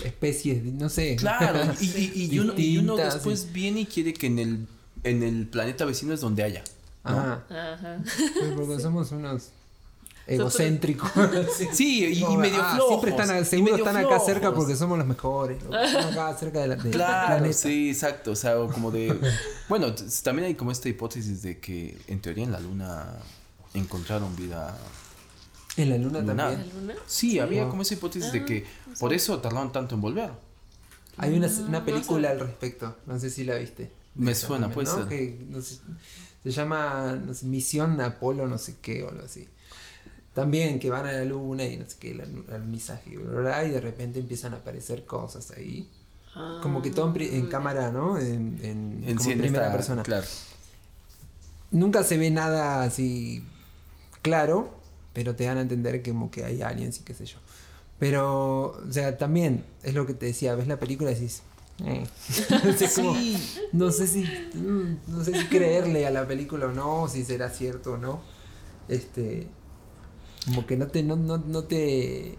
[0.03, 1.15] especies, no sé.
[1.15, 4.67] Claro, y, y- y uno, y uno Distintas, después viene y quiere que en el,
[5.03, 6.63] en el planeta vecino es donde haya.
[7.05, 7.11] ¿no?
[7.17, 7.45] Ajá.
[7.49, 8.03] Ajá.
[8.03, 9.49] Pues porque somos unos
[10.27, 11.11] egocéntricos.
[11.73, 12.05] Sí.
[12.05, 12.89] Y, medio ah, flojos.
[12.89, 15.57] Siempre están, seguro medio están acá cerca porque somos los mejores.
[15.63, 17.53] Están acá cerca de la, del Claro, planeta.
[17.57, 18.31] sí, exacto.
[18.31, 19.17] O sea, como de.
[19.69, 23.05] Bueno, también hay como esta hipótesis de que en teoría en la luna
[23.73, 24.77] encontraron vida.
[25.75, 26.35] En la luna Lunar.
[26.35, 26.71] ¿La también.
[26.79, 26.95] luna?
[27.05, 28.65] Sí, había como esa hipótesis de Ah, que
[28.99, 30.31] por eso tardaron tanto en volver.
[31.17, 32.95] Hay una, No, una no película al respecto.
[33.05, 33.91] No sé si la viste.
[34.15, 34.95] Me suena, también, puede ¿no?
[34.97, 35.07] ser.
[35.09, 35.77] Que, no sé,
[36.43, 39.47] se llama no sé, Misión Apolo, no sé qué, o algo así.
[40.37, 42.21] También que van a la luna y no sé qué, el
[42.53, 45.89] alunizaje, y bla, bla, bla, y de repente empiezan a aparecer cosas ahí.
[46.61, 48.19] Como que todo en, Ah, cámara, ¿no?
[48.19, 50.03] En, en, En como sí, en primera esta- persona.
[50.03, 50.27] Claro.
[51.71, 53.43] Nunca se ve nada así
[54.21, 54.69] claro,
[55.13, 57.39] pero te dan a entender que como que hay aliens y qué sé yo.
[57.97, 61.41] Pero, o sea, también es lo que te decía, ves la película y decís,
[61.83, 62.05] eh.
[62.95, 63.15] Como,
[63.73, 67.49] no sé si mm, no sé si creerle a la película o no, si será
[67.49, 68.21] cierto o no.
[68.87, 69.47] Este
[70.47, 72.35] como que no te no, no, no te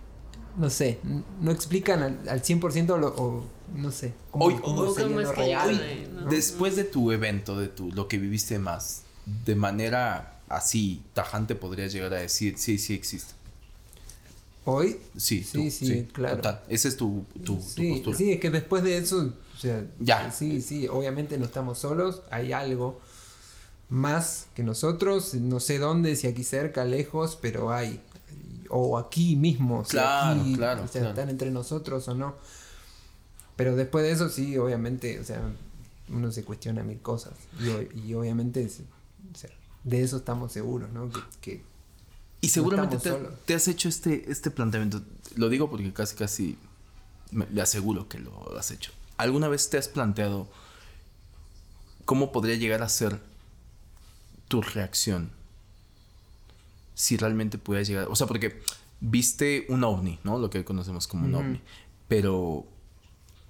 [0.57, 0.99] no sé,
[1.41, 3.45] no explican al, al 100% lo, o
[3.77, 6.31] no sé, cómo, Hoy- cómo hoy- sería ¿cómo lo es que ¿no?
[6.31, 9.03] Después de tu evento, de tu, lo que viviste más,
[9.45, 13.35] de manera así, tajante, podrías llegar a decir, sí, sí existe.
[14.65, 16.37] Hoy Sí, Sí, tú, sí, claro.
[16.37, 16.61] total.
[16.69, 18.17] Esa es tu, tu, tu sí, postura.
[18.19, 20.31] sí, es que después de eso, o sea, Ya.
[20.33, 23.01] sí, sí, obviamente no estamos solos, hay algo
[23.89, 28.01] más que nosotros, no sé dónde, si aquí cerca, lejos, pero hay,
[28.69, 31.09] o aquí mismo, si Claro, aquí, claro, o sea, claro.
[31.11, 32.35] están entre nosotros o no.
[33.57, 35.41] Pero después de eso, sí, obviamente, o sea,
[36.11, 37.33] uno se cuestiona mil cosas,
[37.95, 38.81] y, obviamente, es-
[39.35, 39.51] o sea,
[39.85, 41.11] de eso estamos seguros, ¿no?
[41.11, 41.63] Que, que
[42.41, 45.03] Y seguramente No te has hecho este, este planteamiento.
[45.37, 46.59] Lo digo porque casi, casi
[47.33, 48.93] me, le aseguro que lo has hecho.
[49.17, 50.47] ¿Alguna vez te has planteado
[52.05, 53.19] cómo podría llegar a ser
[54.49, 55.31] tu reacción
[56.95, 58.09] si realmente pudieras llegar?
[58.11, 58.61] O sea, porque
[59.01, 60.39] viste un ovni, ¿no?
[60.39, 61.61] Lo que conocemos como un ovni.
[62.09, 62.67] Pero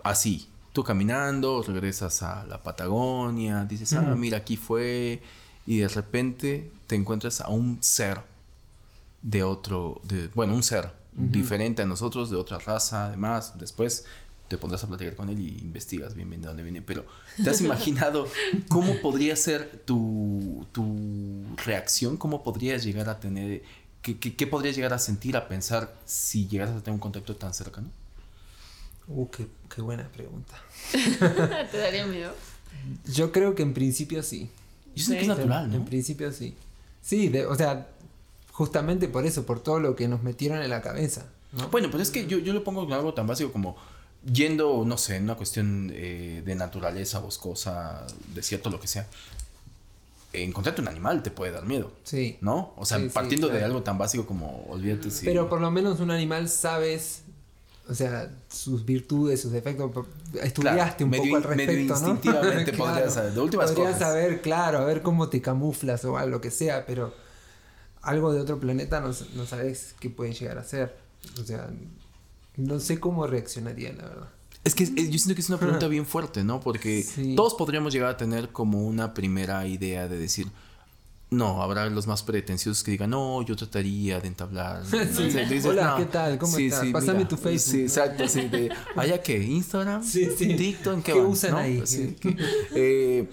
[0.03, 5.23] así, tú caminando, regresas a la Patagonia, dices, ah, mira, aquí fue.
[5.67, 8.21] Y de repente te encuentras a un ser
[9.23, 13.59] de otro, de, bueno, un ser diferente a nosotros, de otra raza, además.
[13.59, 14.05] Después
[14.49, 16.83] te pondrás a platicar con él y investigas bien bien de dónde viene.
[16.83, 17.05] Pero
[17.43, 18.27] ¿te has imaginado
[18.69, 22.17] cómo podría ser tu, tu reacción?
[22.17, 23.63] ¿Cómo podrías llegar a tener,
[24.03, 27.37] qué, qué, qué podrías llegar a sentir, a pensar si llegaras a tener un contacto
[27.37, 27.89] tan cercano?
[29.09, 30.55] uh, qué, qué buena pregunta.
[31.71, 32.33] ¿Te daría miedo?
[33.13, 34.49] Yo creo que en principio sí.
[34.95, 35.85] Yo sé que es natural, En ¿no?
[35.85, 36.55] principio sí.
[37.03, 37.87] Sí, de- o sea,
[38.53, 41.27] justamente por eso, por todo lo que nos metieron en la cabeza.
[41.53, 41.69] ¿no?
[41.69, 43.77] Bueno, pero es que yo, yo lo pongo en algo tan básico como
[44.25, 49.07] yendo, no sé, en una cuestión eh, de naturaleza, boscosa, desierto, lo que sea.
[50.33, 52.37] Encontrarte un animal te puede dar miedo, Sí.
[52.43, 52.75] ¿no?
[52.77, 55.25] O sea, Sí, sí, partiendo de algo tan básico como olvídate si.
[55.25, 57.23] Pero por lo menos un animal sabes,
[57.89, 59.91] o sea, sus virtudes, sus defectos.
[60.43, 62.11] Estudiaste un medio poco al in- medio respecto, ¿no?
[62.13, 63.33] instintivamente podrías saber.
[63.33, 64.09] De últimas podrías cosas.
[64.09, 67.15] saber, claro, a ver cómo te camuflas o algo que sea, pero
[68.03, 70.95] algo de otro planeta no, no sabes qué pueden llegar a ser.
[71.41, 71.71] O sea,
[72.59, 74.29] No sé cómo reaccionaría, la verdad.
[74.65, 76.61] Es que es- yo siento que es una pregunta bien fuerte, ¿no?
[76.61, 77.35] Porque Sí.
[77.35, 80.49] todos podríamos llegar a tener como una primera idea de decir,
[81.31, 84.83] no, habrá los más pretenciosos que digan, no, yo trataría de entablar.
[85.15, 85.25] Sí.
[85.25, 85.97] Dices, Hola, "No".
[85.99, 86.39] ¿qué tal?
[86.39, 86.87] ¿Cómo estás?
[86.89, 88.49] Pásame tu Facebook, Sí, exacto, sí.
[88.49, 89.43] De, ¿Allá qué?
[89.43, 90.03] ¿Instagram?
[90.05, 90.57] Sí, sí.
[90.57, 91.03] ¿TikTok?
[91.03, 91.27] ¿Qué, ¿Qué van?
[91.31, 91.59] usan ¿No?
[91.59, 91.83] ahí?
[91.87, 92.17] Sí.
[92.75, 93.29] Eh,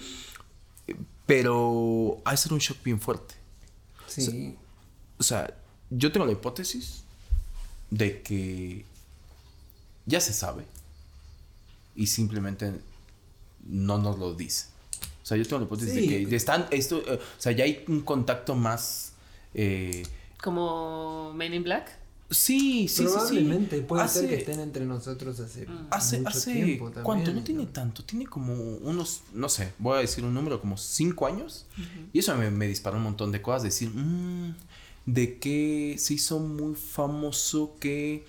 [1.26, 3.34] pero ha de ser un shock bien fuerte.
[4.06, 4.54] Sí.
[5.18, 5.52] O sea,
[5.90, 7.02] yo tengo la hipótesis
[7.90, 8.84] de que
[10.06, 10.64] ya se sabe
[11.94, 12.72] y simplemente
[13.68, 14.66] no nos lo dice.
[15.22, 16.06] O sea, yo tengo la hipótesis Sí.
[16.06, 19.12] de que están esto, eh, o sea, ya hay un contacto más
[19.54, 20.04] eh,
[20.42, 21.90] Como Men in Black.
[22.30, 23.04] sí, sí, sí, sí.
[23.04, 27.04] Probablemente puede ser que estén entre nosotros hace, Hace, mucho hace tiempo también.
[27.04, 27.32] ¿cuánto?
[27.32, 31.26] No tiene tanto, tiene como unos, no sé, voy a decir un número, como cinco
[31.26, 31.64] años.
[32.12, 34.54] Y eso me, me disparó un montón de cosas, decir, mm,
[35.06, 38.24] de que se hizo muy famoso que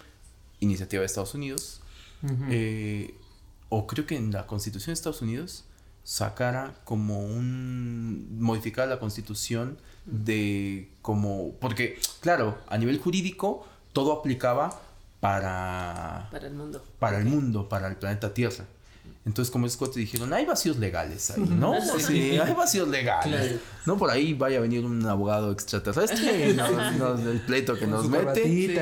[0.59, 1.81] iniciativa de Estados Unidos,
[2.49, 3.13] eh,
[3.69, 5.65] o creo que en la Constitución de Estados Unidos
[6.03, 14.81] sacara como un modificar la Constitución de como porque claro a nivel jurídico todo aplicaba
[15.19, 16.83] para Para el mundo.
[16.97, 18.65] para el mundo, para el planeta Tierra.
[19.25, 21.73] Entonces, como es te dijeron, hay vacíos legales ahí, ¿no?
[21.99, 23.41] Sí, hay vacíos legales.
[23.47, 23.59] Claro.
[23.85, 27.87] No por ahí vaya a venir un abogado extraterrestre y nos, nos- del pleito que
[27.87, 28.25] nos mete.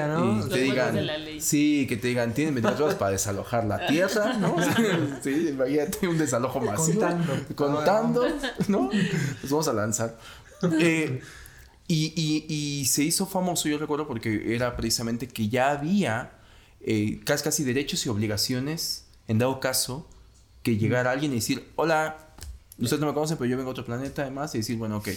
[0.08, 0.34] ¿no?
[0.34, 1.42] Y Los te digan, de la ley.
[1.42, 4.56] sí, que te digan, tienen 24 horas para desalojar la tierra, ¿no?
[5.24, 7.02] Sí, imagínate un desalojo masivo.
[7.02, 7.34] Contando.
[7.56, 8.28] Contando,
[8.68, 8.90] ¿no?
[9.42, 10.18] Nos vamos a lanzar.
[10.80, 11.22] Eh,
[11.88, 12.46] y, y-
[12.82, 16.32] y se hizo famoso, yo recuerdo, porque era precisamente que ya había
[16.82, 20.08] eh, casi, casi derechos y obligaciones, en dado caso,
[20.66, 22.18] que llegara alguien y decir, hola,
[22.80, 25.10] ustedes no me conocen, pero yo vengo a otro planeta, además, y decir, bueno, ok,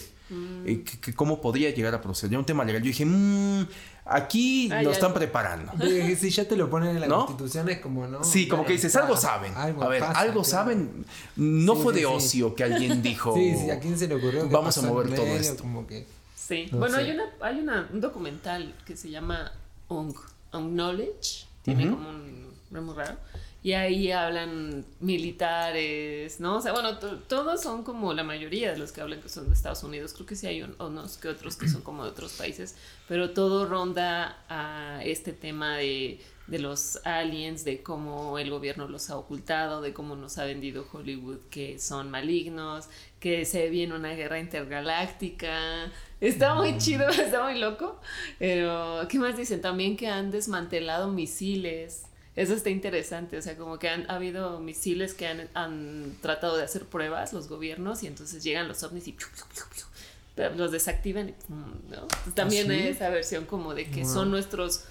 [1.03, 2.32] que ¿cómo podría llegar a proceder?
[2.32, 2.82] Ya un tema legal.
[2.82, 3.64] Yo dije, mmm,
[4.05, 4.94] aquí Ah, lo ya.
[4.94, 5.72] están preparando.
[5.78, 7.24] De- Si ya te lo ponen en la ¿No?
[7.24, 8.22] constitución es como, ¿no?
[8.24, 9.55] Sí, como que dices, algo saben.
[9.55, 10.44] algo a ver, pasa, algo claro.
[10.44, 11.07] saben.
[11.36, 12.12] No Sí, fue sí, de sí.
[12.14, 13.34] ocio que alguien dijo.
[13.34, 15.40] Sí, sí, ¿a quién se le ocurrió que Vamos a mover todo medio?
[15.40, 15.62] esto.
[15.62, 16.07] Como que...
[16.36, 16.68] Sí.
[16.72, 17.03] No bueno, sé.
[17.05, 19.51] hay una, hay una, un documental que se llama
[19.88, 20.14] Ung,
[20.53, 21.46] Knowledge.
[21.62, 21.96] Tiene Ujú.
[21.96, 23.16] como un muy raro.
[23.62, 26.56] Y ahí hablan militares, ¿no?
[26.59, 29.48] O sea, bueno, to- todos son como la mayoría de los que hablan que son
[29.48, 30.12] de Estados Unidos.
[30.14, 32.76] Creo que sí hay un- unos que otros que son como de otros países.
[33.09, 39.11] Pero todo ronda a este tema de, de los aliens, de cómo el gobierno los
[39.11, 42.88] ha ocultado, de cómo nos ha vendido Hollywood que son malignos,
[43.18, 45.90] que se viene una guerra intergaláctica.
[46.20, 48.00] Está muy chido, está muy loco.
[48.38, 49.61] Pero, ¿qué más dicen?
[49.61, 52.04] También que han desmantelado misiles.
[52.39, 56.57] Eso está interesante, o sea, como que han ha habido misiles que han, han tratado
[56.57, 60.70] de hacer pruebas los gobiernos y entonces llegan los ovnis y piu, piu, piu, los
[60.70, 62.07] desactivan y ¿no?
[62.34, 62.80] También ¿Ah, sí?
[62.80, 64.12] hay esa versión como de que Wow.
[64.14, 64.84] son nuestros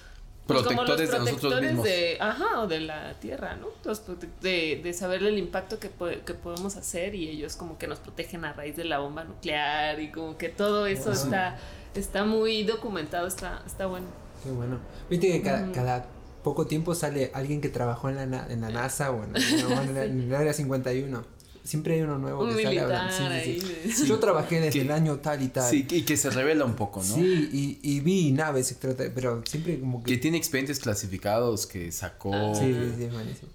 [0.46, 1.86] pues, como los Protectores de nosotros protectores mismos.
[1.86, 3.68] de, ajá, o de la tierra, ¿no?
[3.86, 4.02] Los
[4.42, 8.00] de, de saber el impacto que, po- que podemos hacer y ellos como que nos
[8.00, 11.14] protegen a raíz de la bomba nuclear y como que todo eso Wow.
[11.14, 11.58] está,
[11.96, 14.08] está muy documentado, está, está bueno.
[14.44, 14.80] Qué bueno.
[15.10, 15.72] Viste que cada, Mm.
[15.74, 16.06] cada
[16.50, 19.94] poco tiempo sale alguien que trabajó en la, en la NASA o en, no, en
[19.94, 21.38] la- en el área 51.
[21.64, 23.12] Siempre hay uno nuevo Un que sale militar.
[23.12, 23.60] Sí,
[24.08, 25.70] Yo trabajé desde Que- el año tal y tal.
[25.70, 27.16] Sí, y que se revela un poco, ¿no?
[27.16, 28.74] Sí, y, y vi naves
[29.14, 30.18] pero siempre como Que que...
[30.18, 32.34] tiene expedientes clasificados que sacó.
[32.34, 33.50] Ah, Sí, sí, sí, es buenísimo.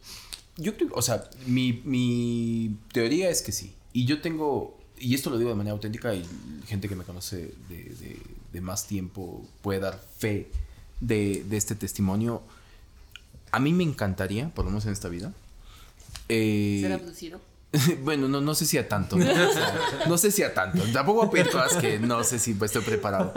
[0.58, 3.72] Yo creo, o sea, mi, mi teoría es que sí.
[3.94, 6.22] Y yo tengo, y esto lo digo de manera auténtica, y
[6.66, 8.18] gente que me conoce de, de-
[8.52, 10.48] de más tiempo puede dar fe
[11.00, 12.42] de, de este testimonio.
[13.52, 15.32] A mí me encantaría, por lo menos en esta vida,
[16.28, 17.40] eh, Ser abducido.
[18.02, 19.16] bueno, no, no sé si a tanto.
[19.16, 19.24] ¿no?
[19.24, 19.78] O sea,
[20.08, 20.82] no sé si a tanto.
[20.92, 23.32] Tampoco voy a pedir cosas que no sé si estoy preparado.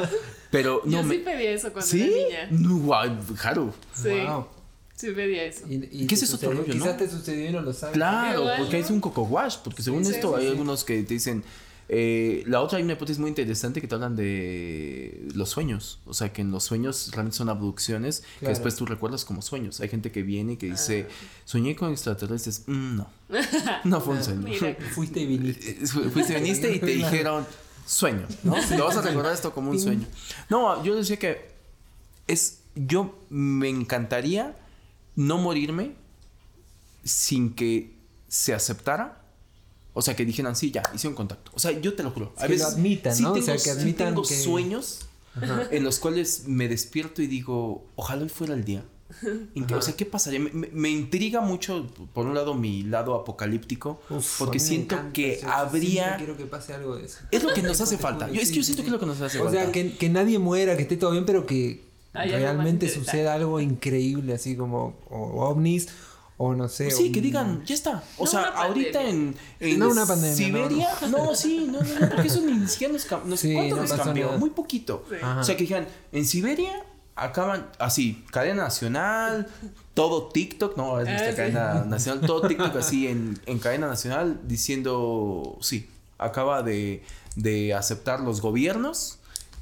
[0.51, 1.15] Pero no Yo me.
[1.15, 2.01] sí pedí eso cuando ¿Sí?
[2.01, 2.59] era niña.
[2.67, 3.73] No, guau, Haru.
[3.93, 4.47] Sí, Wow.
[4.95, 5.61] sí pedí eso.
[5.69, 6.63] Y, y ¿Qué es eso otro sucedió?
[6.65, 6.83] rollo, no?
[6.85, 7.93] Quizás te sucedió y no lo sabes.
[7.95, 8.85] Claro, Igual, porque ¿no?
[8.85, 9.57] es un coco wash.
[9.63, 10.51] Porque según Sí, esto sí, hay sí.
[10.51, 11.43] algunos que te dicen.
[11.87, 15.99] Eh, la otra hay una hipótesis muy interesante que te hablan de los sueños.
[16.05, 19.79] O sea, que en los sueños realmente son abducciones que después tú recuerdas como sueños.
[19.81, 21.13] Hay gente que viene y que dice, Ah.
[21.45, 22.63] soñé con extraterrestres.
[22.67, 23.07] Mm, no,
[23.83, 24.47] no fue un sueño.
[24.95, 25.71] Fuiste y viniste.
[25.83, 27.45] Eh, fu- Fuiste, viniste y te dijeron
[27.85, 28.55] sueño, ¿no?
[28.77, 30.07] Lo vas a recordar esto como un sueño.
[30.49, 31.51] No, yo decía que
[32.27, 34.55] es, yo me encantaría
[35.15, 35.93] no morirme
[37.03, 37.93] sin que
[38.27, 39.21] se aceptara.
[39.97, 41.51] O sea, que dijeran, sí, ya, hicieron contacto.
[41.55, 42.35] O sea, yo te lo juro.
[42.35, 43.31] Que lo admitan, ¿no?
[43.31, 44.99] O tengo, sea, que sí admitan tengo que- sueños
[45.71, 48.83] en los cuales me despierto y digo, ojalá hoy fuera el día.
[49.67, 50.39] Que- o sea, ¿qué pasaría?
[50.39, 55.13] Me, me- intriga mucho, por un lado, mi lado apocalíptico, Uf, porque a siento encanta
[55.13, 56.17] que yo habría...
[56.17, 57.19] quiero que pase algo de eso.
[57.31, 58.27] Es lo que nos hace falta.
[58.29, 58.83] Yo, es sí, que yo sí, siento sí.
[58.83, 59.61] que es lo que nos hace O falta.
[59.63, 63.59] sea, que, que nadie muera, que esté todo bien, pero que más realmente suceda algo
[63.61, 65.87] increíble, así como o ovnis
[66.37, 66.91] o no sé.
[66.91, 68.03] Sí, un- que digan, ya está.
[68.17, 70.89] O No sea, ahorita en, en No una pandemia, Siberia.
[71.09, 73.81] No, sí, no, no, no, porque eso ni siquiera nos, cam- nos Sí, ¿cuánto no
[73.83, 74.25] nos cambió?
[74.27, 74.37] nada.
[74.37, 75.05] Muy poquito.
[75.39, 76.83] O sea, que digan, en Siberia
[77.15, 79.47] acaban así, cadena nacional,
[79.93, 81.37] todo TikTok, no, es Ah, nuestra sí.
[81.37, 87.03] cadena nacional, todo TikTok así en, en cadena nacional diciendo, sí, acaba de,
[87.37, 89.19] de aceptar los gobiernos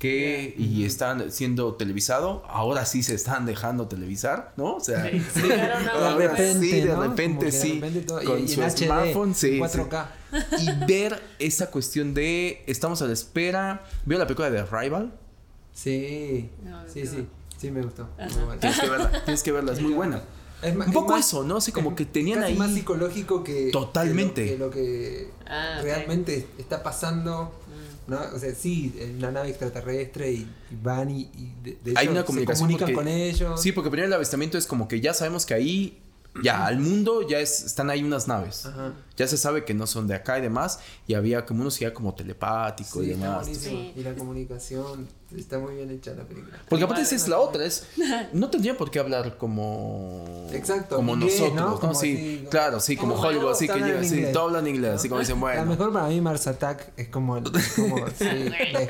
[0.08, 4.76] y están siendo televisado, ahora sí se están dejando televisar, ¿no?
[4.76, 7.82] O sea, Sí, De repente, sí,
[8.26, 9.60] con y su smartphone, sí, sí.
[9.60, 10.06] 4K.
[10.60, 13.84] y ver esa cuestión de estamos a la espera.
[14.06, 15.14] ¿Vio la película de Arrival?
[15.74, 17.28] Sí, No, sí, sí,
[17.58, 18.08] sí me gustó.
[18.60, 20.22] Tienes que verla, tienes que verla, es muy buena.
[20.62, 21.58] Es Un es poco más- eso, ¿no?
[21.58, 22.58] Así como es que tenían casi ahí.
[22.58, 24.46] más psicológico que Totalmente.
[24.46, 27.54] que lo que, lo que Ah, realmente está pasando.
[28.08, 28.20] ¿No?
[28.34, 32.04] o sea sí en una nave extraterrestre y, y van y, y de, de Hay
[32.06, 34.88] hecho, una se comunicación comunican porque- con ellos Sí, porque primero el avistamiento es como
[34.88, 36.00] que ya sabemos que ahí,
[36.42, 38.66] ya al mundo, ya es, están ahí unas naves.
[38.66, 38.94] Ajá.
[39.16, 40.80] Ya se sabe que no son de acá y demás.
[41.06, 43.46] Y había como unos ya como telepático Sí, y demás.
[43.52, 43.94] Sí.
[43.96, 45.08] Y la comunicación
[45.38, 46.58] está muy bien hecha la película.
[46.68, 47.50] Porque aparte Vale, esa es la vale.
[47.50, 47.88] otra, es
[48.34, 51.70] no tendría por qué hablar como Exacto, como inglés, nosotros, ¿no?
[51.72, 51.80] ¿no?
[51.80, 52.50] Como sí, así, ¿no?
[52.50, 54.34] claro, sí, como Hollywood, así que llega, sí, inglés.
[54.34, 55.66] todo hablan inglés, así como dicen, La bueno.
[55.68, 58.90] mejor para mí Mars Attack es como, el- como sí, de-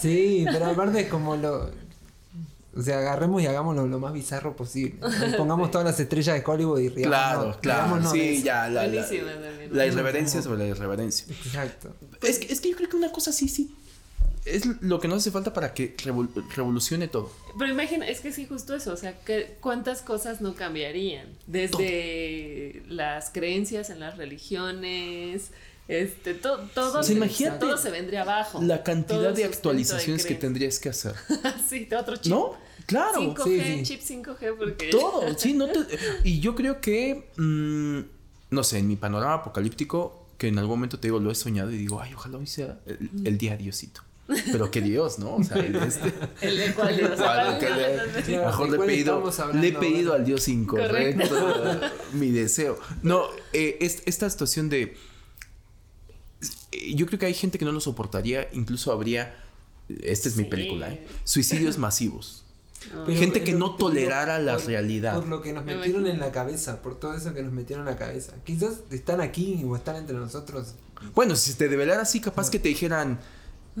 [0.00, 1.70] sí, pero aparte es como lo
[2.76, 4.96] o sea, agarremos y hagámoslo lo más bizarro posible.
[5.36, 7.56] Pongamos todas las estrellas de Hollywood y riámonos.
[7.58, 9.76] Claro, claro, sí, ya, la, la, Buenísima también.
[9.76, 11.26] la irreverencia sobre la irreverencia.
[11.44, 11.94] Exacto.
[12.22, 13.74] Es que, es que yo creo que una cosa así, sí,
[14.44, 17.30] es lo que nos hace falta para que revol- revolucione todo.
[17.58, 21.28] Pero imagina, es que sí, justo eso, o sea, que cuántas cosas no cambiarían.
[21.46, 25.50] Desde las creencias en las religiones,
[25.88, 28.60] este, to- todo, Sí, se, imagínate todo se vendría abajo.
[28.62, 30.40] La cantidad de actualizaciones que creencias.
[30.40, 31.14] tendrías que hacer.
[31.68, 32.32] sí, de otro chip.
[32.32, 32.52] ¿No?
[32.86, 33.20] Claro.
[33.20, 33.82] 5G, Sí, sí.
[33.82, 34.90] chip 5G, porque.
[34.90, 35.80] Todo, sí, no te...
[36.24, 38.00] Y yo creo que, mm,
[38.54, 41.70] no sé, en mi panorama apocalíptico, que en algún momento te digo, lo he soñado
[41.70, 44.02] y digo, ay, ojalá hoy sea el, el día Diosito.
[44.50, 45.34] Pero que Dios, ¿no?
[45.36, 46.10] O sea, el este...
[46.40, 47.10] El de cuál Dios.
[47.60, 51.80] Que le- Claro, mejor ¿de le he pedido, le he pedido al Dios incorrecto
[52.14, 52.78] mi deseo.
[53.02, 54.96] No, eh, es- esta situación de...
[56.74, 59.34] eh, Yo creo que hay gente que no lo soportaría, incluso habría...
[60.02, 61.06] Esta es mi película, ¿eh?
[61.24, 62.44] Suicidios masivos.
[63.06, 65.14] Pero- Gente que no tolerara la por- realidad.
[65.14, 67.86] Por lo que nos Me metieron en la cabeza, por todo eso que nos metieron
[67.86, 68.32] en la cabeza.
[68.44, 70.74] Quizás están aquí o están entre nosotros.
[71.14, 73.20] Bueno, si te develara así, capaz que te dijeran...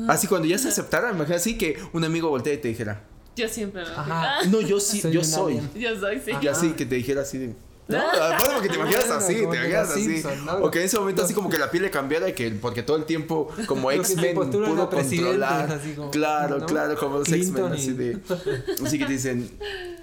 [0.08, 3.04] Así cuando ya se aceptara, imagínate así que un amigo voltea y te dijera...
[3.36, 4.38] Yo siempre lo Ajá.
[4.40, 5.58] Ah, No, yo sí, Soy yo soy.
[5.58, 5.70] alien.
[5.74, 6.30] Yo soy, sí.
[6.40, 7.54] Y así que te dijera así de.
[7.86, 10.04] No, aparte porque te imaginas así, como te imaginas así.
[10.04, 10.52] Simpson, ¿no?
[10.58, 12.50] O que en ese momento Los- así como que la piel le cambiara y que
[12.52, 15.70] porque todo el tiempo como X-Men pudo controlar.
[15.72, 16.66] así como, claro, ¿no?
[16.66, 18.18] claro, como los X-Men Clinton así de.
[18.84, 19.50] Así que te dicen.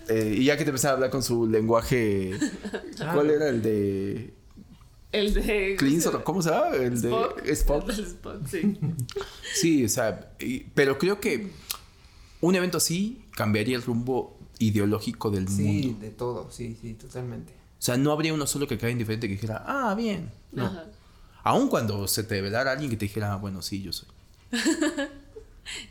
[0.10, 2.32] eh, y ya que te empiezan a hablar con su lenguaje.
[3.14, 4.34] ¿Cuál era el de.
[5.12, 5.76] El de.
[5.78, 6.22] Cleanson?
[6.24, 6.76] ¿Cómo se llama?
[6.76, 7.46] El de Spock.
[7.48, 7.90] Spock.
[7.90, 8.78] El de Spock, sí.
[9.56, 11.48] Sí, o sea, y- pero creo que
[12.42, 16.00] un evento así cambiaría el rumbo ideológico del Sí, mundo.
[16.00, 17.54] de todo, sí, sí, totalmente.
[17.82, 20.32] O sea, no habría uno solo que caiga indiferente que dijera, ah, bien.
[20.52, 20.68] No.
[20.68, 20.86] Ajá.
[21.44, 24.08] Aun cuando se te velara alguien que te dijera, ah, bueno, sí, yo soy.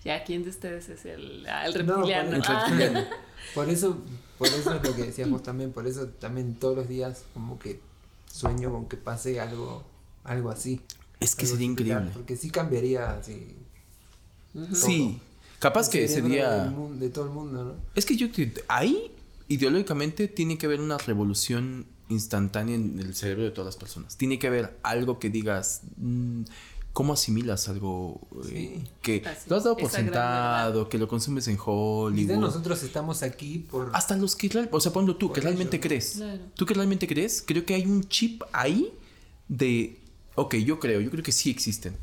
[0.04, 2.36] Ya, ¿quién de ustedes es el, ah, el No, reptiliano?
[2.36, 2.66] El Ah.
[2.66, 3.04] reptiliano.
[3.54, 3.96] Por eso,
[4.38, 7.80] por eso es lo que decíamos también, por eso también todos los días como que
[8.30, 9.82] sueño con que pase algo,
[10.22, 10.80] algo así.
[11.18, 11.72] Es que algo sería similar,
[12.02, 12.10] increíble.
[12.12, 13.56] Porque sí cambiaría así.
[14.74, 15.18] Sí.
[15.58, 16.64] Capaz que el sería...
[16.66, 17.74] de todo el mundo, ¿no?
[17.94, 18.28] Es que yo
[18.68, 19.10] ahí,
[19.50, 24.16] ideológicamente, tiene que haber una revolución instantánea en el cerebro de todas las personas.
[24.16, 26.42] Tiene que haber algo que digas, mm,
[26.92, 28.90] ¿cómo asimilas algo eh, Sí.
[29.02, 32.16] que lo has dado por sentado, que lo consumes en Hollywood?
[32.16, 33.90] Quizás nosotros estamos aquí por...
[33.92, 36.12] Hasta los que, o sea, ponlo tú, Por que realmente crees.
[36.16, 36.42] Claro.
[36.54, 38.92] Tú que realmente crees, creo que hay un chip ahí
[39.48, 39.98] de,
[40.36, 41.96] ok, yo creo, yo creo que sí existen.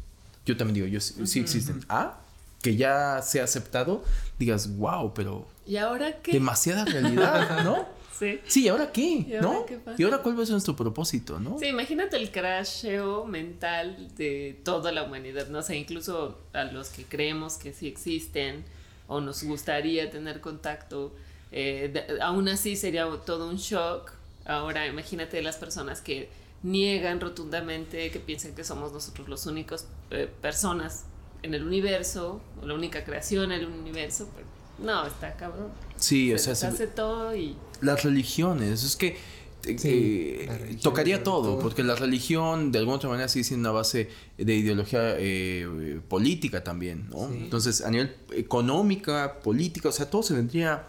[0.45, 1.85] Yo también digo, yo sí, sí existen.
[1.87, 2.19] Ah,
[2.61, 4.03] que ya se ha aceptado,
[4.39, 6.31] digas, wow, pero ¿Y ahora qué?
[6.33, 7.85] demasiada realidad, ¿no?
[8.17, 8.39] Sí.
[8.47, 9.01] Sí, ¿y ahora qué?
[9.27, 9.65] ¿Y ahora ¿No?
[9.67, 9.79] qué?
[9.99, 11.59] ¿Y ahora cuál va a ser nuestro propósito, no?
[11.59, 17.03] Sí, imagínate el crasheo mental de toda la humanidad, no sé, incluso a los que
[17.03, 18.65] creemos que sí existen
[19.07, 21.13] o nos gustaría tener contacto,
[21.51, 24.11] eh, de- aún así sería todo un shock.
[24.45, 26.27] Ahora imagínate las personas que
[26.63, 31.05] niegan rotundamente, que piensan que somos nosotros los únicos eh, personas
[31.43, 34.43] en el universo, o la única creación en el universo, pues,
[34.79, 35.69] no, está cabrón.
[35.97, 39.17] Sí, o se sea, se- deshace todo y las religiones, es que
[39.65, 41.59] eh, Sí, eh, tocaría todo, todo.
[41.59, 46.63] porque la religión de alguna otra manera sigue siendo una base de ideología eh, política
[46.63, 47.27] también, ¿no?
[47.29, 47.37] Sí.
[47.39, 50.85] Entonces, a nivel económica, política, o sea, todo se vendría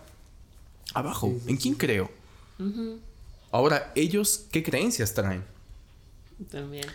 [0.95, 1.29] abajo.
[1.29, 2.11] Sí, sí, ¿En quién creo?
[3.51, 5.43] Ahora, ellos, ¿qué creencias traen?
[6.51, 6.87] También.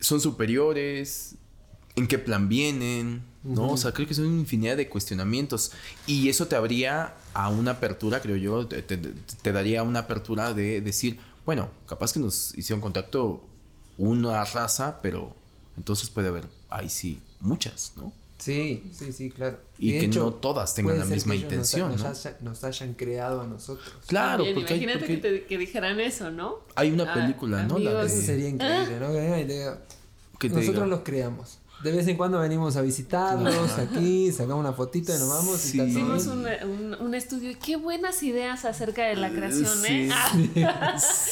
[0.00, 1.34] ¿Son superiores?
[1.96, 3.22] ¿En qué plan vienen?
[3.44, 3.70] ¿No?
[3.72, 5.72] O sea, creo que son una infinidad de cuestionamientos.
[6.06, 10.54] Y eso te abría a una apertura, creo yo, te, te- te daría una apertura
[10.54, 13.42] de decir, bueno, capaz que nos hicieron contacto
[13.98, 15.34] una raza, pero
[15.76, 18.12] entonces puede haber, ahí sí, muchas, ¿no?
[18.38, 19.60] Sí, sí, sí, claro.
[19.78, 22.08] Y de que no todas tengan la misma intención, Nos, ¿no?
[22.08, 23.92] haya- nos hayan creado a nosotros.
[24.06, 26.56] Claro, También, porque, hay, imagínate porque que, te- que dijeran eso, ¿no?
[26.74, 27.78] hay una Ah, película, ¿no?
[27.78, 29.12] La amigos, Eso de- sería increíble, ¿no?
[29.12, 29.78] Digan,
[30.38, 31.58] que te Nosotros diga, los creamos.
[31.82, 35.80] De vez en cuando venimos a visitarlos aquí, sacamos una fotito y nos vamos Sí.
[35.80, 40.08] y Hicimos un, un, un estudio y qué buenas ideas acerca de la creación, Sí,
[40.08, 40.10] ¿eh?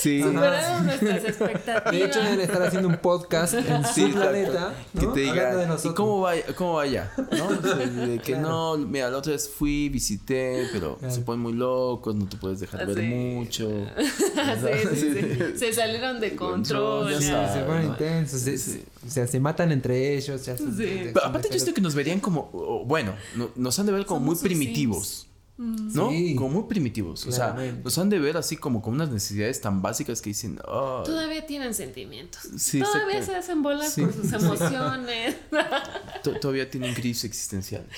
[0.01, 0.23] Sí.
[0.25, 1.93] superaron nuestras expectativas.
[1.93, 5.13] De hecho, deben estar haciendo un podcast en su Sí, planeta, Que ¿no?
[5.13, 5.95] te Hablando de diga, ¿y nosotros.
[5.95, 7.13] cómo va, cómo va allá?
[7.17, 7.51] ¿No?
[8.07, 8.49] De que Claro.
[8.49, 11.15] no, mira, la otra vez fui, visité, pero Claro.
[11.15, 13.03] se ponen muy locos, no te puedes dejar ver Sí.
[13.07, 13.71] mucho.
[13.97, 15.39] sí, sí, sí.
[15.59, 17.15] Se salieron de control.
[17.19, 18.83] Sí, se ponen intensos, se- Sí.
[19.07, 20.40] o sea, se matan entre ellos.
[20.41, 20.85] Se hacen- Sí.
[20.85, 22.51] se- Pero aparte yo siento que nos verían como,
[22.87, 25.27] bueno, no- nos han de ver como muy Somos primitivos.
[25.63, 26.09] ¿No?
[26.09, 26.35] Sí.
[26.37, 27.27] Como muy primitivos.
[27.27, 30.59] O sea, nos han de ver así como con unas necesidades tan básicas que dicen,
[30.67, 32.41] "Ay, Todavía tienen sentimientos.
[32.57, 34.01] Sí, Todavía se hacen bolas Sí.
[34.01, 35.37] por sus emociones.
[36.25, 37.91] to- todavía tienen crisis existenciales.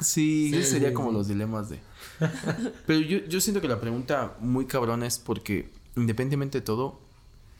[0.00, 1.80] Sí, Sí, ese sería como los dilemas de.
[2.86, 7.00] Pero yo, yo siento que la pregunta muy cabrona es porque, independientemente de todo,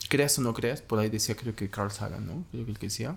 [0.09, 2.45] creas o no creas, por ahí decía, creo que Carl Sagan, ¿no?
[2.53, 3.17] Creo que el que decía.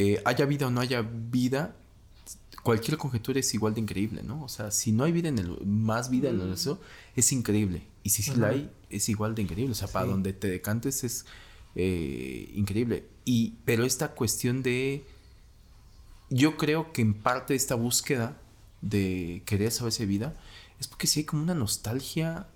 [0.00, 1.76] Eh, haya vida o no haya vida,
[2.62, 4.42] cualquier conjetura es igual de increíble, ¿no?
[4.42, 5.58] O sea, si no hay vida en el.
[5.66, 6.80] más vida en el universo,
[7.14, 7.82] es increíble.
[8.02, 9.72] Y si sí la hay, es igual de increíble.
[9.72, 11.26] O sea, para donde te decantes es
[11.74, 13.04] eh, increíble.
[13.26, 15.04] Y, pero esta cuestión de
[16.30, 18.40] yo creo que en parte esta búsqueda
[18.80, 20.34] de querer saber si hay vida
[20.78, 22.46] es porque sí hay como una nostalgia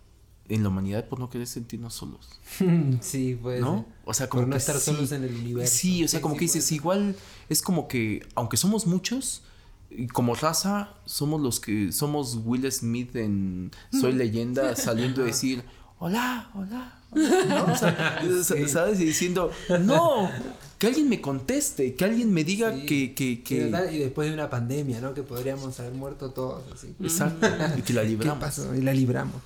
[0.48, 2.28] en la humanidad por no querer sentirnos solos,
[3.00, 3.86] sí, puede ¿no?
[4.04, 5.74] O sea, como Por no que estar sí- solos en el universo.
[5.74, 7.16] Sí, o sea, Sí, como sí, que dices, igual
[7.48, 9.42] es como que, aunque somos muchos,
[9.90, 15.62] y como raza, somos los que somos Will Smith en Soy Leyenda saliendo a decir,
[15.98, 16.98] hola, hola.
[17.12, 17.64] hola", ¿no?
[17.72, 18.68] O sea, Sí.
[18.68, 18.98] ¿sabes?
[19.00, 20.30] Y diciendo, no,
[20.78, 22.86] que alguien me conteste, que alguien me diga Sí.
[22.86, 23.64] que, que, Y que...
[23.66, 25.14] total, Y después de una pandemia, ¿no?
[25.14, 26.94] Que podríamos haber muerto todos así.
[27.00, 27.46] Exacto,
[27.78, 28.40] y que la ¿Qué libramos.
[28.44, 28.74] pasó?
[28.74, 29.36] Y la libramos.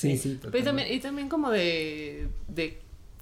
[0.00, 2.78] Sí, sí, Pero también, y también como de, de,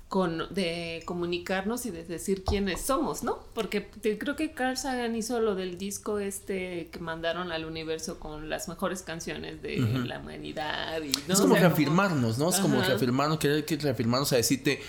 [0.08, 3.38] con- de comunicarnos y de decir quiénes somos, ¿no?
[3.54, 8.20] Porque te- creo que Carl Sagan hizo lo del disco este que mandaron al universo
[8.20, 11.00] con las mejores canciones de la humanidad.
[11.02, 11.34] Y, ¿no?
[11.34, 12.50] Es O como reafirmarnos, ¿no?
[12.50, 12.88] Es como Ajá.
[12.90, 14.80] reafirmarnos, querer que reafirmarnos a decirte.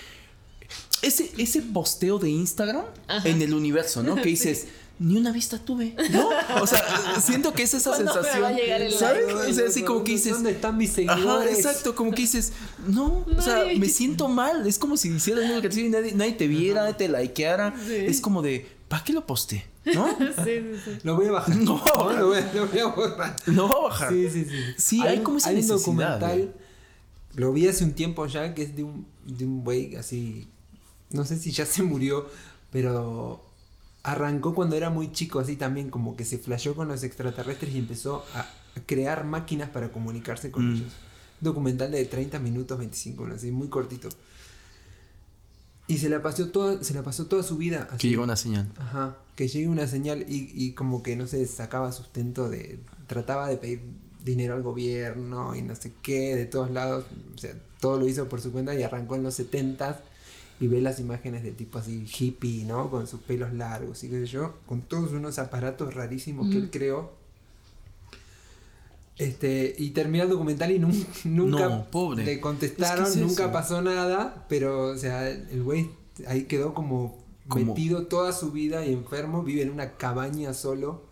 [1.01, 3.27] Ese, ese posteo de Instagram Ajá.
[3.29, 4.15] en el universo, ¿no?
[4.21, 4.67] Que dices,
[4.99, 6.29] ni una vista tuve, ¿no?
[6.61, 6.81] O sea,
[7.21, 8.43] siento que es esa ¿Cuándo me sensación.
[8.43, 9.27] va a llegar el ¿Sabes?
[9.27, 9.51] like?
[9.51, 10.33] O sea, así como que dices.
[10.33, 11.57] ¿Dónde están mis Ajá, seguidores?
[11.57, 12.53] exacto, como que dices,
[12.87, 14.65] no, o sea, me siento mal.
[14.65, 17.75] Es como si hicieras una canción y nadie, nadie te viera, nadie te likeara.
[17.85, 17.93] Sí.
[17.95, 19.65] Es como de, ¿para qué lo posté?
[19.85, 20.07] ¿No?
[20.17, 20.97] Sí, sí, sí.
[21.03, 21.55] Lo voy a bajar.
[21.57, 21.81] No.
[21.85, 23.35] lo, voy a, lo voy a borrar.
[23.45, 24.09] No va a bajar.
[24.13, 24.55] Sí, sí, sí.
[24.77, 26.49] Sí, hay como esa hay un necesidad, documental, güey.
[27.35, 30.47] lo vi hace un tiempo ya, que es de un, de un güey así,
[31.11, 32.27] no sé si ya se murió,
[32.71, 33.46] pero
[34.07, 37.77] arrancó cuando era muy chico, así también como que se flasheó con los extraterrestres y
[37.77, 38.45] empezó a,
[38.85, 40.75] crear máquinas para comunicarse con Mm.
[40.75, 40.93] ellos.
[41.41, 43.35] Documental de 30 minutos, 25, ¿no?
[43.35, 44.07] así, muy cortito.
[45.87, 47.87] Y se la pasó toda, se la pasó toda su vida.
[47.97, 48.71] Que llegó una señal.
[48.77, 52.79] Ajá, que llegue una señal y, y como que no sé, sacaba sustento de.
[53.07, 53.81] trataba de pedir
[54.23, 57.05] dinero al gobierno y no sé qué, de todos lados.
[57.35, 60.01] O sea, todo lo hizo por su cuenta y arrancó en los 70
[60.59, 62.89] y ve las imágenes de tipo así hippie, ¿no?
[62.89, 66.63] Con sus pelos largos y qué sé yo, con todos unos aparatos rarísimos que él
[66.63, 66.71] Ujú.
[66.71, 67.11] creó.
[69.17, 72.23] Este, y termina el documental y nun- nunca No, pobre.
[72.23, 73.51] le contestaron, Es que es nunca eso.
[73.51, 75.89] pasó nada, pero o sea, el güey
[76.27, 81.05] ahí quedó como, Como- metido toda su vida y enfermo, vive en una cabaña solo.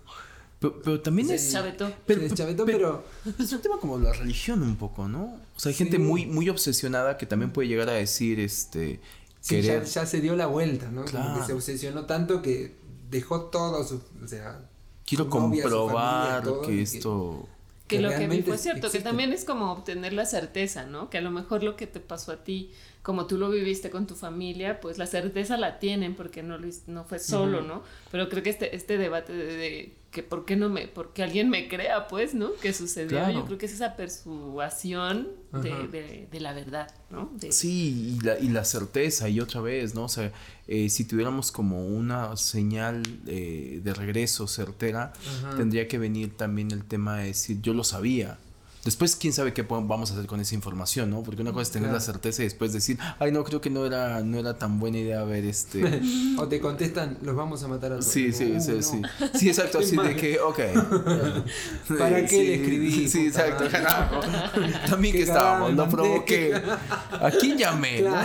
[0.60, 1.52] Pero, pero también Se es.
[1.52, 1.91] chavetó.
[2.08, 3.04] se deschavetó, pero,
[3.39, 5.39] Es un tema como la religión un poco, ¿no?
[5.56, 6.02] O sea, hay gente Sí.
[6.04, 9.00] muy, muy obsesionada que también puede llegar a decir, este,
[9.48, 9.86] sí, ya, querer.
[9.86, 11.02] ya se dio la vuelta, ¿no?
[11.06, 11.39] Como Claro.
[11.39, 12.76] que se obsesionó tanto que
[13.10, 14.62] dejó todo su, o sea,
[15.06, 17.48] Quiero su novia, su comprobar familia, que esto.
[17.88, 21.10] Que que lo que vi fue cierto, que también es como obtener la certeza, ¿no?
[21.12, 22.72] Que a lo mejor lo que te pasó a ti
[23.06, 26.68] como tú lo viviste con tu familia, pues la certeza la tienen porque no, lo
[26.88, 27.84] no fue solo, ¿no?
[28.12, 31.49] Pero creo que este, este debate de, de que por qué no me, porque alguien
[31.49, 32.53] me crea, pues, ¿no?
[32.62, 33.34] Que sucedió, Claro.
[33.34, 37.30] yo creo que es esa persuasión de, de- de la verdad, ¿no?
[37.36, 40.06] De- Sí, y la, y la certeza, y otra vez, ¿no?
[40.06, 40.32] O sea,
[40.68, 45.14] eh, si tuviéramos como una señal eh, de regreso certera,
[45.58, 48.38] tendría que venir también el tema de decir, yo lo sabía.
[48.86, 51.24] Después, quién sabe qué vamos a hacer con esa información, ¿no?
[51.24, 53.86] Porque una cosa es tener la certeza y después decir, ay, no, creo que no
[53.86, 56.02] era, no era tan buena idea ver este.
[56.38, 58.06] O te contestan, los vamos a matar a todos.
[58.12, 58.82] Sí, sí, sí, no.
[58.82, 59.02] sí.
[59.34, 60.60] Sí, exacto, así de que, ok.
[61.98, 63.66] ¿Para Sí, qué le escribí, Sí, sí, exacto.
[63.70, 64.20] carajo.
[64.90, 66.54] También que estábamos, me provoqué.
[66.56, 68.02] ¿A quién llamé?
[68.02, 68.16] no?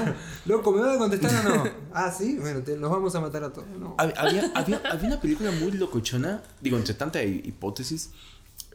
[0.46, 1.70] Loco, ¿me vas a contestar o no?
[1.94, 3.68] ah, sí, bueno, te, los vamos a matar a todos.
[3.78, 3.96] No.
[3.96, 8.10] Hab- Había, había, había una película muy locochona, digo, entre tanta hi- hipótesis,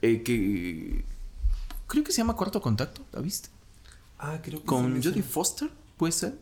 [0.02, 1.04] eh, que
[1.88, 3.50] creo que se llama Cuarto Contacto, ¿la viste?
[4.20, 5.22] Ah, creo que sí Con Jodie.
[5.24, 6.38] Foster, ¿puede ser?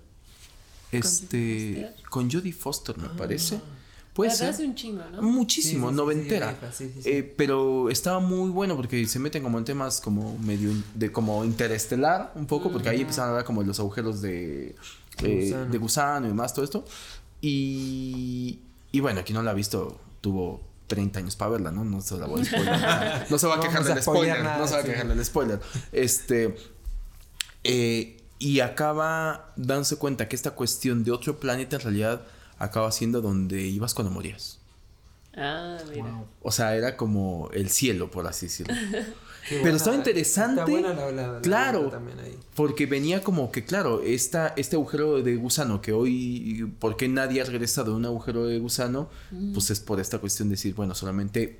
[0.92, 2.10] Este, Jodie Foster?
[2.10, 3.56] con Jodie Foster, me parece.
[3.58, 3.84] Pero
[4.14, 4.50] Puede de ser.
[4.50, 5.24] hace un chingo, ¿no?
[5.24, 6.52] Muchísimo, Sí, sí, sí, noventera.
[6.52, 7.10] sí, vieja, sí, sí, sí.
[7.10, 11.44] Eh, pero estaba muy bueno porque se meten como en temas como medio de como
[11.44, 14.76] interestelar un poco, porque ahí empiezan a hablar como de los agujeros de,
[15.20, 15.66] De eh, gusano.
[15.72, 16.86] de gusano y demás, todo esto.
[17.42, 18.60] Y,
[18.92, 21.84] y bueno, quien no la ha visto tuvo 30 años para verla, ¿no?
[21.84, 23.26] No se la voy a spoiler.
[23.30, 24.44] No se va a quejar del spoiler.
[24.44, 25.60] no se va a quejar del spoiler.
[25.92, 26.56] Este.
[27.64, 32.24] eh, y acaba dándose cuenta que esta cuestión de otro planeta en realidad
[32.58, 34.60] acaba siendo donde ibas cuando morías.
[35.36, 36.12] Ah, mira.
[36.12, 36.28] Wow.
[36.42, 38.76] O sea, era como el cielo, por así decirlo.
[39.48, 40.62] Qué Pero buena- estaba interesante.
[40.62, 41.80] Está buena la, la- la Claro.
[41.80, 42.38] vuelta también ahí.
[42.56, 47.42] Porque venía como que, claro, esta, este agujero de gusano que hoy, ¿por qué nadie
[47.42, 49.10] ha regresado de un agujero de gusano?
[49.54, 51.60] Pues es por esta cuestión de decir, bueno, solamente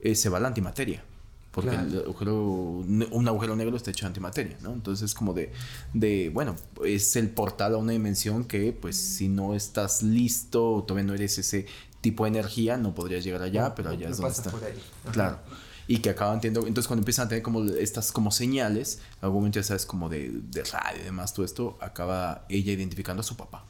[0.00, 1.04] eh, se va la antimateria.
[1.52, 1.88] Porque Claro.
[1.88, 4.72] el agujero, un agujero negro está hecho de antimateria, ¿no?
[4.72, 5.52] Entonces es como de,
[5.92, 10.82] de, bueno, es el portal a una dimensión que, pues, si no estás listo o
[10.82, 11.66] todavía no eres ese
[12.00, 14.50] tipo de energía, no podrías llegar allá, No, pero allá no es donde está.
[14.50, 14.72] por ahí.
[15.04, 15.12] Ajá.
[15.12, 15.38] Claro.
[15.86, 19.40] Y que acaban teniendo, entonces cuando empiezan a tener como estas como señales, en algún
[19.40, 23.24] momento ya sabes como de, de radio y demás, todo esto, acaba ella identificando a
[23.24, 23.64] su papá.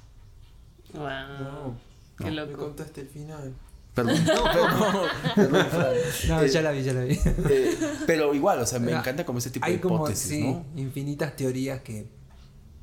[0.93, 1.03] Wow.
[1.03, 1.75] Wow.
[2.19, 2.57] Qué Me loco.
[2.59, 3.53] contaste el final.
[3.95, 5.95] Perdón, perdón, perdón, Fran.
[6.29, 7.19] No, Eh, ya la vi, ya la vi.
[7.25, 10.41] eh, pero igual, o sea, me encanta como ese tipo Hay de como, hipótesis, sí,
[10.43, 10.65] ¿no?
[10.77, 12.07] infinitas teorías que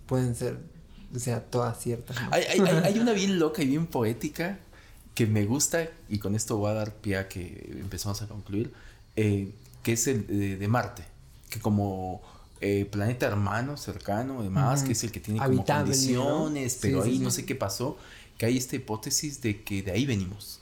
[0.06, 0.58] pueden ser,
[1.16, 2.16] o sea, todas ciertas.
[2.22, 2.28] ¿no?
[2.32, 4.60] Hay, hay, hay- hay una bien loca y bien poética
[5.16, 8.74] que me gusta, y con esto voy a dar pie a que empezamos a concluir,
[9.16, 9.54] eh,
[9.84, 11.04] que es el de, de Marte,
[11.50, 12.22] que como
[12.62, 14.88] eh, planeta hermano, cercano, demás, Ujú.
[14.88, 17.24] que es el que tiene como condiciones, pero sí, ahí sí.
[17.24, 17.98] no sé qué pasó,
[18.38, 20.60] que hay esta hipótesis de que de ahí venimos.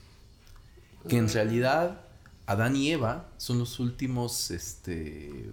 [1.08, 2.02] Que en realidad
[2.46, 5.50] Adán y Eva son los últimos este,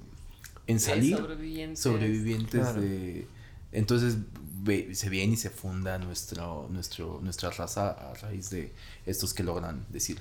[0.67, 1.81] en salir sobrevivientes.
[1.81, 2.81] sobrevivientes Claro.
[2.81, 3.27] de
[3.73, 4.17] entonces
[4.63, 8.73] ve- se viene y se funda nuestro, nuestro, nuestra raza a raíz de
[9.05, 10.19] estos que logran decir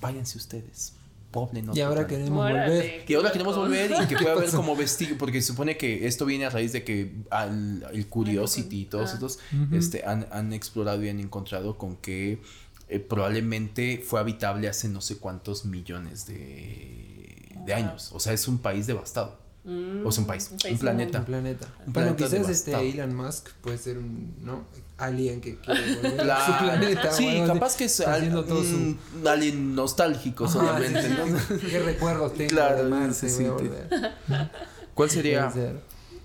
[0.00, 0.92] váyanse ustedes
[1.30, 2.08] poblen y otro ahora planeta".
[2.08, 3.04] queremos Órale, volver.
[3.10, 6.24] y ahora queremos volver y que pueda haber como vestigio porque se supone que esto
[6.26, 9.14] viene a raíz de que al, el Curiosity y todos Ah.
[9.14, 9.38] estos
[9.72, 12.40] este, han, han explorado y han encontrado con que
[12.88, 18.58] eh, probablemente fue habitable hace no sé cuántos millones de, años o sea es un
[18.58, 21.18] país devastado Mm, O sea, un país, un país planeta.
[21.20, 21.66] Un planeta.
[21.86, 22.88] Un bueno, planeta quizás este.
[22.90, 24.64] Elon Musk puede ser un ¿no?
[24.96, 27.12] alien que quiere volver a su planeta.
[27.12, 31.58] Sí, capaz que es al- todo su- un alien nostálgico Ajá, solamente, sí, ¿no?
[31.70, 33.28] ¿Qué recuerdos tengo Claro, de Marte?
[33.28, 33.46] sí.
[34.94, 35.80] ¿Cuál sería ser.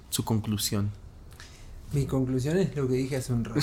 [0.09, 0.89] su conclusión?
[1.91, 3.59] Mi conclusión es lo que dije hace un rato.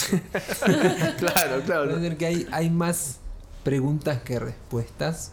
[1.18, 2.16] claro, claro.
[2.18, 3.16] Que hay, hay más
[3.64, 5.32] preguntas que respuestas.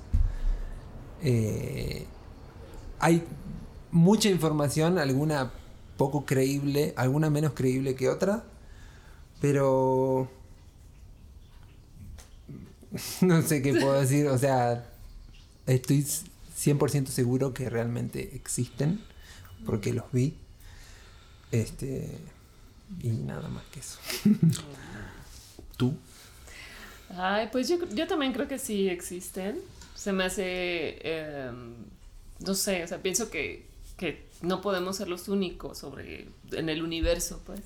[1.22, 2.06] Eh,
[3.00, 3.24] hay
[3.92, 5.52] mucha información, alguna
[5.98, 8.44] poco creíble, alguna menos creíble que otra,
[9.42, 10.30] pero
[13.22, 14.86] no sé qué puedo decir, o sea,
[15.66, 19.02] estoy 100% seguro que realmente existen,
[19.66, 20.36] porque los vi.
[21.52, 22.10] Este,
[23.02, 24.00] y nada más que eso.
[25.78, 25.96] ¿Tú?
[27.10, 29.60] Ay, pues yo, yo también creo que sí existen.
[29.96, 31.52] Se me hace, eh,
[32.40, 33.67] no sé, o sea, pienso que,
[33.98, 37.60] que no podemos ser los únicos sobre, en el universo, pues.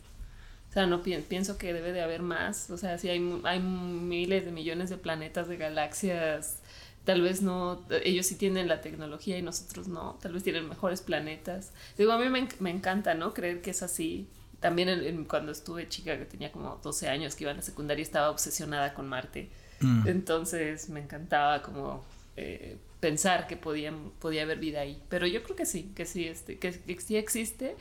[0.70, 2.70] O sea, no pi- pienso que debe de haber más.
[2.70, 6.60] O sea, si hay, hay miles de millones de planetas, de galaxias,
[7.04, 11.02] tal vez no, ellos sí tienen la tecnología y nosotros no, tal vez tienen mejores
[11.02, 11.74] planetas.
[11.98, 13.34] Digo, a mí me, me encanta, ¿no?
[13.34, 14.30] Creer que es así.
[14.62, 17.62] También en- en- cuando estuve chica, que tenía como 12 años, que iba a la
[17.64, 19.50] secundaria, estaba obsesionada con Marte.
[19.82, 20.08] Mm.
[20.08, 22.06] Entonces me encantaba como
[22.38, 25.02] eh, pensar que podían, podía haber vida ahí.
[25.10, 27.76] Pero yo creo que sí, que sí, este, que, que sí existe.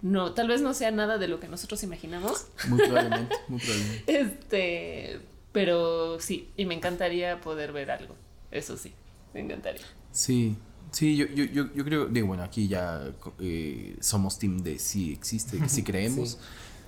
[0.00, 2.46] no, tal vez no sea nada de lo que nosotros imaginamos.
[2.68, 4.02] Muy probablemente, muy probablemente.
[4.06, 5.20] Este,
[5.52, 8.16] pero sí, y me encantaría poder ver algo.
[8.50, 8.92] Eso sí,
[9.34, 9.82] me encantaría.
[10.10, 10.56] Sí,
[10.90, 15.12] sí, yo, yo, yo, yo creo, digo, bueno, aquí ya eh, somos team de sí
[15.12, 16.38] existe, que sí creemos.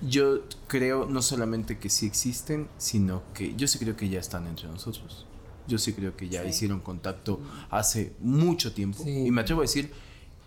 [0.01, 4.45] Yo creo no solamente que sí existen, sino que yo sí creo que ya están
[4.47, 5.25] entre nosotros.
[5.67, 6.49] Yo sí creo que ya Sí.
[6.49, 7.39] hicieron contacto
[7.69, 9.03] hace mucho tiempo.
[9.03, 9.25] Sí.
[9.27, 9.91] Y me atrevo a decir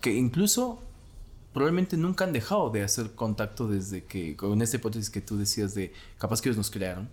[0.00, 0.80] que incluso
[1.52, 5.74] probablemente nunca han dejado de hacer contacto desde que, con esta hipótesis que tú decías
[5.74, 7.08] de capaz que ellos nos crearon.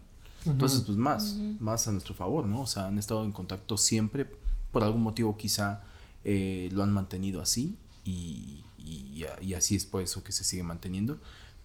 [0.45, 2.61] Entonces, pues más, más a nuestro favor, ¿no?
[2.61, 4.27] O sea, han estado en contacto siempre,
[4.71, 5.81] por algún motivo quizá
[6.23, 10.61] eh, lo han mantenido así y, y- y así es por eso que se sigue
[10.63, 11.17] manteniendo.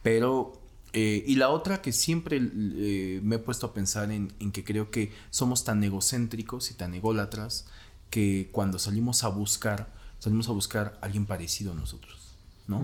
[0.03, 0.60] Pero,
[0.93, 4.65] eh, y la otra que siempre eh, me he puesto a pensar en, en que
[4.65, 7.67] creo que somos tan egocéntricos y tan ególatras
[8.11, 12.19] que cuando salimos a buscar, salimos a buscar a alguien parecido a nosotros,
[12.67, 12.81] ¿no?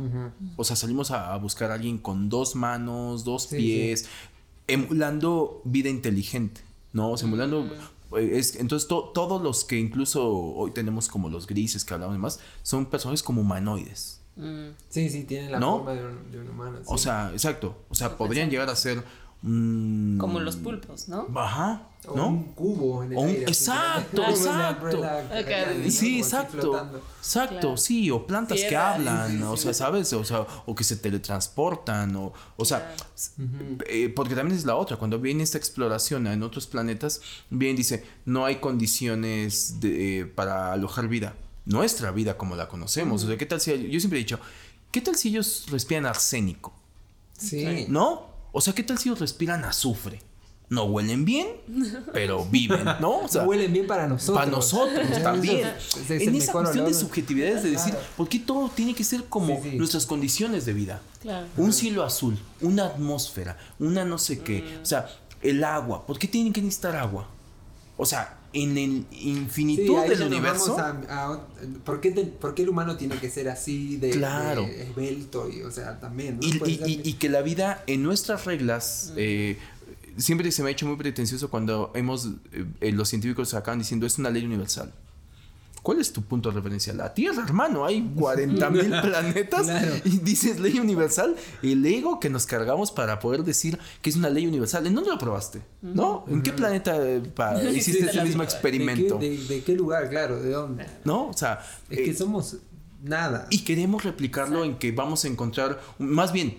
[0.57, 4.07] O sea, salimos a, a buscar a alguien con dos manos, dos Sí, pies,
[4.69, 6.61] emulando vida inteligente,
[6.93, 7.11] ¿no?
[7.13, 7.65] O sea, emulando...
[8.17, 12.15] eh, Es, entonces, to- todos los que incluso hoy tenemos como los grises que hablamos
[12.15, 14.16] y demás, son personajes como humanoides.
[14.37, 15.79] Mm, Sí, sí, tienen la ¿No?
[15.79, 16.79] forma de un, de un humano.
[16.87, 17.85] O sea, exacto.
[17.89, 19.03] O sea, podrían llegar a ser...
[19.43, 21.29] como los pulpos, ¿no?
[21.37, 22.29] Ajá, O ¿no?
[22.29, 23.45] un cubo en el O un- aire.
[23.45, 25.03] así, exacto, exacto.
[25.89, 27.01] Sí, exacto.
[27.19, 27.77] Exacto, Claro.
[27.77, 30.13] sí, o plantas que hablan, Sí, sí, o sea, ¿sabes?
[30.13, 32.95] O sea, o que se teletransportan, o, o sea,
[33.37, 33.79] Claro.
[33.89, 37.21] eh, porque también es la otra, cuando viene esta exploración en otros planetas,
[37.51, 41.35] bien dice, no hay condiciones de, eh, para alojar vida,
[41.67, 44.41] nuestra vida como la conocemos, o sea, ¿qué tal si, yo siempre he dicho,
[44.91, 46.73] ¿qué tal si ellos respiran arsénico?
[47.39, 47.87] Sí.
[47.89, 48.29] ¿No?
[48.53, 50.23] O sea, ¿qué tal si ellos respiran azufre?
[50.69, 51.47] No huelen bien,
[52.13, 53.19] pero viven, ¿no?
[53.21, 54.39] O sea, No huelen bien para nosotros.
[54.39, 55.67] para nosotros también.
[55.69, 58.07] es- es en esa cuestión de subjetividades de decir, Claro.
[58.17, 59.77] ¿por qué todo tiene que ser como Sí, sí.
[59.77, 61.01] nuestras condiciones de vida?
[61.21, 61.47] Claro.
[61.57, 64.79] Un cielo azul, una atmósfera, una no sé qué.
[64.83, 65.09] O sea,
[65.43, 66.05] el agua.
[66.07, 67.29] ¿Por qué tienen que necesitar agua?
[67.97, 70.79] O sea, en el infinitud del universo.
[70.79, 71.47] a- a-
[71.85, 74.63] ¿por, qué te- por qué el humano tiene que ser así de, Claro.
[74.63, 75.49] de esbelto?
[75.51, 76.39] Y, o sea, también.
[76.41, 76.47] ¿no?
[76.47, 79.59] Y, Puede y- ser- y- y que la vida en nuestras reglas eh,
[80.17, 84.07] siempre se me ha hecho muy pretencioso cuando hemos eh, eh, los científicos acaban diciendo
[84.07, 84.93] es una ley universal.
[85.87, 86.93] ¿Cuál es tu punto de referencia?
[86.95, 87.85] La Tierra, hermano.
[87.87, 89.95] Hay 40 mil planetas Claro.
[90.05, 91.37] y dices ley universal.
[91.63, 94.85] El ego que nos cargamos para poder decir que es una ley universal.
[94.85, 95.63] ¿En dónde lo probaste?
[95.83, 96.25] ¿No?
[96.27, 96.99] ¿En qué planeta
[97.37, 99.15] pa- hiciste ese mismo experimento?
[99.17, 100.43] ¿De qué, de- de qué lugar, claro?
[100.43, 100.87] ¿De dónde?
[101.05, 101.29] ¿No?
[101.29, 102.57] O sea, Es que eh, somos
[103.05, 103.47] nada.
[103.51, 106.57] y queremos replicarlo en que vamos a encontrar, más bien,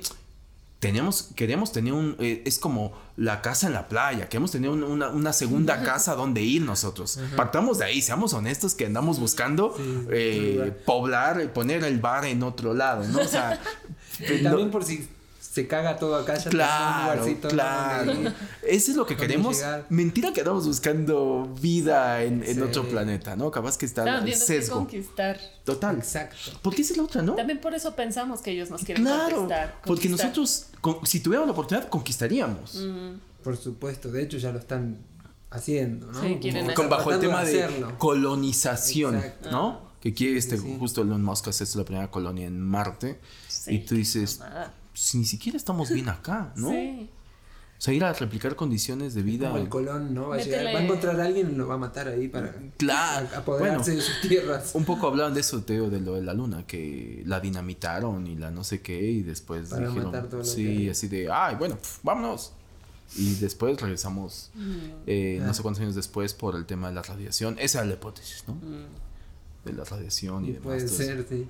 [0.80, 4.84] tenemos, queremos tener un, eh, es como la casa en la playa, queremos tener un-
[4.84, 7.20] una, una segunda casa donde ir nosotros.
[7.36, 12.44] Partamos de ahí, seamos honestos que andamos buscando Sí, eh, poblar, poner el bar en
[12.44, 13.22] otro lado, ¿no?
[13.22, 13.60] O sea,
[14.20, 15.08] Y no- también por si
[15.58, 18.14] se caga todo acá, ya tenemos un Claro, claro.
[18.14, 19.56] Donde- Eso es lo que queremos.
[19.58, 19.86] llegar.
[19.90, 22.62] Mentira que andamos buscando vida en, en Sí.
[22.62, 23.50] otro planeta, ¿no?
[23.50, 24.76] Capaz que está Estamos el sesgo.
[24.76, 25.40] conquistar.
[25.64, 25.98] Total.
[25.98, 26.52] Exacto.
[26.62, 27.34] Porque esa es la otra, ¿no?
[27.36, 29.82] También por eso pensamos que ellos nos quieren Claro, conquistar.
[29.86, 30.28] porque conquistar.
[30.30, 32.86] nosotros, con- si tuviéramos la oportunidad, conquistaríamos.
[33.44, 34.12] Por supuesto.
[34.12, 34.98] De hecho, ya lo están
[35.50, 36.22] haciendo, ¿no?
[36.22, 39.52] Sí, quieren Con- bajo el tema de, colonización, Exacto.
[39.52, 39.88] ¿no?
[40.02, 40.76] Que quiere este, sí.
[40.80, 43.20] justo Elon Musk hacer la primera colonia en Marte.
[43.48, 44.46] sí, y tú dices, no,
[44.98, 46.70] si ni siquiera estamos bien acá, ¿no?
[46.72, 47.10] Sí.
[47.78, 49.50] O sea, ir a replicar condiciones de vida.
[49.50, 50.30] Como el Colón, ¿no?
[50.30, 52.56] Va a, llegar- va a encontrar a alguien y lo va a matar ahí para
[52.78, 53.28] Claro.
[53.36, 54.72] apoderarse de sus tierras.
[54.74, 58.36] Un poco hablaban de eso, Teo, de lo de la luna, que la dinamitaron y
[58.36, 61.56] la no sé qué, y después Para dijeron, matar todo lo sí, así de, ay,
[61.56, 62.54] bueno, pf, vámonos.
[63.16, 64.50] Y después regresamos,
[65.06, 67.58] eh, no sé cuántos años después, por el tema de la radiación.
[67.60, 68.58] Esa era la hipótesis, ¿no?
[69.66, 70.64] De la radiación y, Y demás.
[70.64, 71.48] puede ser, sí.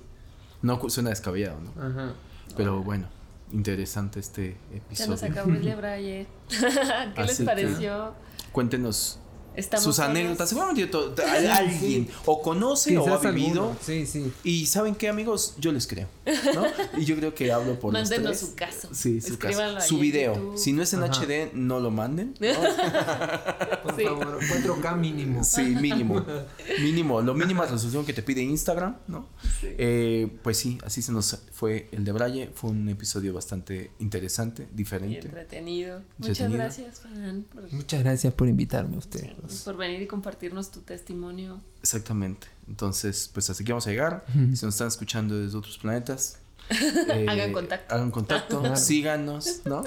[0.60, 1.82] No suena descabellado, ¿no?
[1.82, 2.12] Ajá.
[2.54, 3.08] Pero bueno,
[3.52, 5.32] interesante este Ya nos episodio.
[5.32, 6.26] acabó el Braille.
[7.14, 8.14] ¿Qué les que- pareció?
[8.52, 9.20] Cuéntenos
[9.58, 10.48] Estamos sus anécdotas.
[10.48, 10.88] Seguramente
[11.52, 13.48] alguien o conoce o ha vivido.
[13.64, 13.76] alguno.
[13.84, 14.32] Sí, sí.
[14.44, 15.54] Y ¿saben qué, amigos?
[15.58, 16.06] Yo les creo,
[16.54, 16.64] ¿no?
[16.96, 18.40] Y yo creo que hablo por los Mándenos tres.
[18.40, 18.88] su caso.
[18.92, 19.88] Sí, su Escríbanlo caso.
[19.88, 20.34] Su video.
[20.34, 20.58] YouTube.
[20.58, 21.12] Si no es en Ajá.
[21.12, 22.34] HD, no lo manden.
[22.38, 22.48] ¿no?
[23.82, 24.04] Por Sí.
[24.04, 25.42] favor, 4K mínimo.
[25.44, 26.24] Sí, mínimo.
[26.80, 27.20] Mínimo.
[27.22, 29.26] Lo mínima resolución que te pide Instagram, ¿no?
[29.60, 29.68] Sí.
[29.78, 32.50] Eh, pues sí, así se nos fue el de Braille.
[32.54, 35.18] Fue un episodio bastante interesante, Y diferente.
[35.26, 36.02] entretenido.
[36.18, 38.98] Muchas gracias, Fran, por, Muchas gracias por invitarme a
[39.48, 39.64] ustedes.
[39.64, 41.60] por venir y compartirnos tu testimonio.
[41.82, 42.46] Exactamente.
[42.68, 44.24] Entonces, pues hasta aquí vamos a llegar.
[44.32, 46.38] Si nos están escuchando desde otros planetas,
[46.70, 47.94] eh, Hagan contacto.
[47.94, 48.76] Hagan contacto, Claro.
[48.76, 49.84] síganos, ¿no?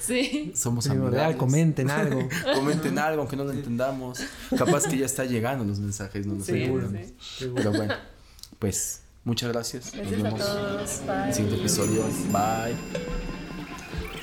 [0.00, 0.52] Sí.
[0.54, 1.36] Somos amigables.
[1.36, 2.28] comenten algo.
[2.54, 4.20] Comenten algo, aunque no lo entendamos.
[4.56, 6.68] Capaz que ya está llegando los mensajes, no lo Sí.
[7.54, 7.94] Pero bueno,
[8.58, 9.92] pues Muchas gracias.
[9.92, 11.00] Gracias Nos a vemos todos.
[11.02, 12.02] en el siguiente episodio.
[12.32, 13.41] Bye.